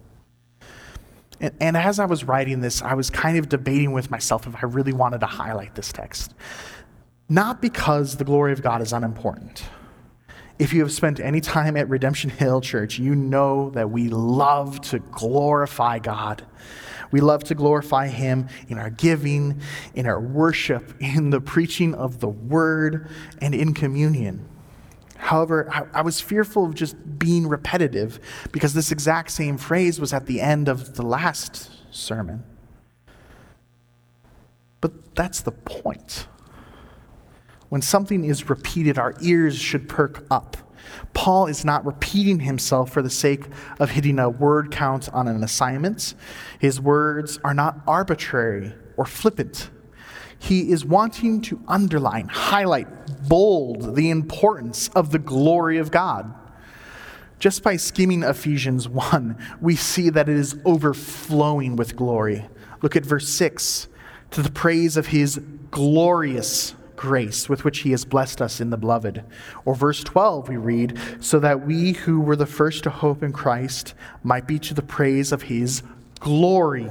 And, 1.39 1.53
and, 1.61 1.77
as 1.77 1.99
I 1.99 2.07
was 2.07 2.25
writing 2.25 2.63
this, 2.63 2.81
I 2.81 2.95
was 2.95 3.11
kind 3.11 3.37
of 3.37 3.51
debating 3.51 3.93
with 3.93 4.11
myself 4.11 4.47
if 4.47 4.57
I 4.57 4.67
really 4.67 4.95
wanted 4.95 5.21
to 5.21 5.27
highlight 5.27 5.75
this 5.75 5.93
text. 5.93 6.33
Not 7.29 7.61
because 7.61 8.17
the 8.17 8.25
glory 8.25 8.55
of 8.55 8.63
God 8.63 8.81
is 8.81 8.95
unimportant. 8.95 9.65
If 10.59 10.73
you 10.73 10.81
have 10.81 10.93
spent 10.93 11.21
any 11.21 11.43
time 11.43 11.77
at 11.77 11.91
Redemption 11.91 12.31
Hill 12.31 12.63
Church, 12.63 12.99
you 12.99 13.15
know 13.15 13.69
that 13.71 13.91
we 13.91 14.09
love 14.09 14.81
to 14.83 15.01
glorify 15.01 15.99
God. 15.99 16.43
We 17.11 17.21
love 17.21 17.45
to 17.45 17.55
glorify 17.55 18.09
Him 18.09 18.49
in 18.69 18.79
our 18.79 18.89
giving, 18.89 19.61
in 19.95 20.07
our 20.07 20.21
worship, 20.21 20.95
in 21.01 21.29
the 21.29 21.41
preaching 21.43 21.95
of 21.95 22.21
the 22.21 22.29
Word, 22.29 23.11
and 23.43 23.55
in 23.55 23.75
communion. 23.75 24.49
However, 25.19 25.69
I, 25.73 25.99
I, 25.99 26.03
was 26.03 26.21
fearful 26.21 26.67
of 26.67 26.75
just 26.75 27.19
being 27.19 27.49
repetitive 27.49 28.21
because 28.53 28.75
this 28.75 28.93
exact 28.93 29.31
same 29.31 29.57
phrase 29.57 29.99
was 30.01 30.13
at 30.13 30.27
the 30.27 30.41
end 30.41 30.69
of 30.69 30.95
the 30.95 31.03
last 31.03 31.71
sermon. 31.91 32.45
But 34.81 35.15
that's 35.15 35.41
the 35.41 35.53
point. 35.53 36.29
When 37.69 37.83
something 37.83 38.25
is 38.25 38.49
repeated, 38.49 38.99
our 38.99 39.15
ears 39.21 39.57
should 39.59 39.89
perk 39.89 40.25
up. 40.31 40.57
Paul 41.15 41.47
is 41.47 41.65
not 41.65 41.85
repeating 41.85 42.41
himself 42.41 42.93
for 42.93 43.03
the 43.03 43.11
sake 43.11 43.45
of 43.81 43.91
hitting 43.91 44.19
a 44.19 44.29
word 44.29 44.71
count 44.71 45.09
on 45.13 45.27
an 45.27 45.43
assignment. 45.43 46.15
His 46.61 46.81
words 46.81 47.41
are 47.43 47.55
not 47.55 47.81
arbitrary 47.87 48.73
or 48.97 49.07
flippant. 49.07 49.71
He 50.39 50.71
is 50.71 50.85
wanting 50.85 51.41
to 51.43 51.61
underline, 51.67 52.29
highlight, 52.29 52.89
bold 53.29 53.97
the 53.97 54.11
importance 54.11 54.89
of 54.89 55.11
the 55.11 55.19
glory 55.19 55.79
of 55.79 55.91
God. 55.91 56.35
Just 57.39 57.63
by 57.63 57.77
skimming 57.77 58.23
Ephesians 58.23 58.89
1, 58.89 59.37
we 59.61 59.77
see 59.77 60.09
that 60.11 60.29
it 60.29 60.37
is 60.37 60.59
overflowing 60.65 61.77
with 61.77 61.97
glory. 61.97 62.47
Look 62.83 62.97
at 62.97 63.05
verse 63.05 63.29
6 63.29 63.89
to 64.31 64.43
the 64.43 64.51
praise 64.51 64.97
of 64.97 65.09
his 65.09 65.41
glorious 65.71 66.75
grace 66.97 67.49
with 67.49 67.63
which 67.65 67.81
he 67.81 67.91
has 67.91 68.05
blessed 68.05 68.41
us 68.41 68.61
in 68.61 68.71
the 68.71 68.77
beloved. 68.77 69.23
Or 69.65 69.75
verse 69.75 70.03
12, 70.03 70.49
we 70.49 70.57
read, 70.57 70.99
so 71.21 71.39
that 71.41 71.67
we 71.67 71.93
who 71.93 72.21
were 72.21 72.37
the 72.37 72.47
first 72.47 72.85
to 72.85 72.91
hope 72.91 73.23
in 73.23 73.33
Christ 73.33 73.95
might 74.23 74.47
be 74.47 74.59
to 74.61 74.75
the 74.75 74.83
praise 74.83 75.31
of 75.31 75.43
his 75.43 75.83
glory. 76.21 76.89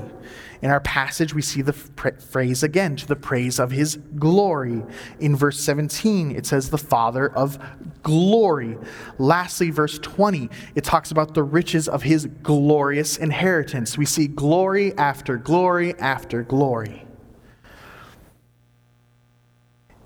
In 0.62 0.70
our 0.72 0.80
passage, 0.80 1.34
we 1.34 1.42
see 1.42 1.62
the 1.62 1.74
phrase 1.74 2.64
again, 2.64 2.96
to 2.96 3.08
the 3.08 3.16
praise 3.16 3.60
of 3.60 3.72
his 3.72 3.98
glory. 4.18 4.84
In 5.20 5.36
verse 5.36 5.60
17, 5.60 6.32
it 6.32 6.46
says, 6.46 6.70
the 6.70 6.78
Father 6.78 7.30
of 7.30 7.60
glory. 8.04 8.78
Lastly, 9.18 9.70
verse 9.70 10.00
20, 10.00 10.50
it 10.76 10.84
talks 10.84 11.12
about 11.12 11.34
the 11.34 11.44
riches 11.44 11.88
of 11.88 12.04
his 12.04 12.28
glorious 12.44 13.18
inheritance. 13.18 13.98
We 13.98 14.06
see 14.06 14.28
glory 14.28 14.98
after 14.98 15.38
glory 15.38 15.94
after 16.00 16.44
glory. 16.44 17.06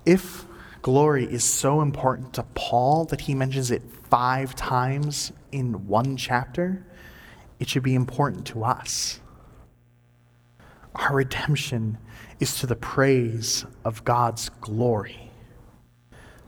If 0.04 0.46
glory 0.82 1.26
is 1.26 1.44
so 1.44 1.82
important 1.82 2.32
to 2.34 2.42
Paul 2.54 3.04
that 3.06 3.20
he 3.20 3.34
mentions 3.34 3.70
it 3.70 3.82
five 4.08 4.54
times 4.56 5.30
in 5.52 5.86
one 5.86 6.16
chapter, 6.16 6.84
it 7.58 7.68
should 7.68 7.82
be 7.82 7.94
important 7.94 8.46
to 8.46 8.64
us. 8.64 9.19
Our 10.94 11.14
redemption 11.14 11.98
is 12.40 12.58
to 12.60 12.66
the 12.66 12.76
praise 12.76 13.64
of 13.84 14.04
God's 14.04 14.48
glory. 14.60 15.30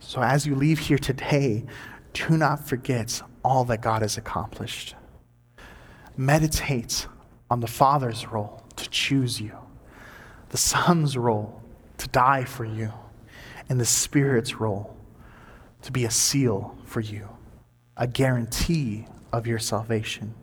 So 0.01 0.21
as 0.23 0.47
you 0.47 0.55
leave 0.55 0.79
here 0.79 0.99
today, 0.99 1.65
do 2.13 2.37
not 2.37 2.67
forget 2.67 3.23
all 3.45 3.65
that 3.65 3.81
God 3.81 4.03
has 4.03 4.17
accomplished. 4.17 4.95
Meditate 6.17 7.07
on 7.51 7.61
the 7.61 7.67
Father's 7.67 8.27
role 8.27 8.63
to 8.77 8.89
choose 8.91 9.41
you, 9.41 9.57
the 10.51 10.57
Son's 10.57 11.17
role 11.17 11.63
to 11.99 12.09
die 12.09 12.45
for 12.45 12.65
you, 12.65 12.93
and 13.69 13.81
the 13.81 13.87
Spirit's 13.87 14.61
role 14.61 14.97
to 15.83 15.93
be 15.93 16.05
a 16.05 16.11
seal 16.11 16.77
for 16.85 17.01
you, 17.01 17.29
a 17.97 18.07
guarantee 18.07 19.07
of 19.33 19.47
your 19.47 19.59
salvation. 19.59 20.35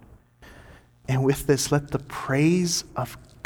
And 1.08 1.24
with 1.24 1.48
this, 1.48 1.72
let 1.72 1.92
the 1.92 2.00
praise 2.00 2.84
of 2.96 3.18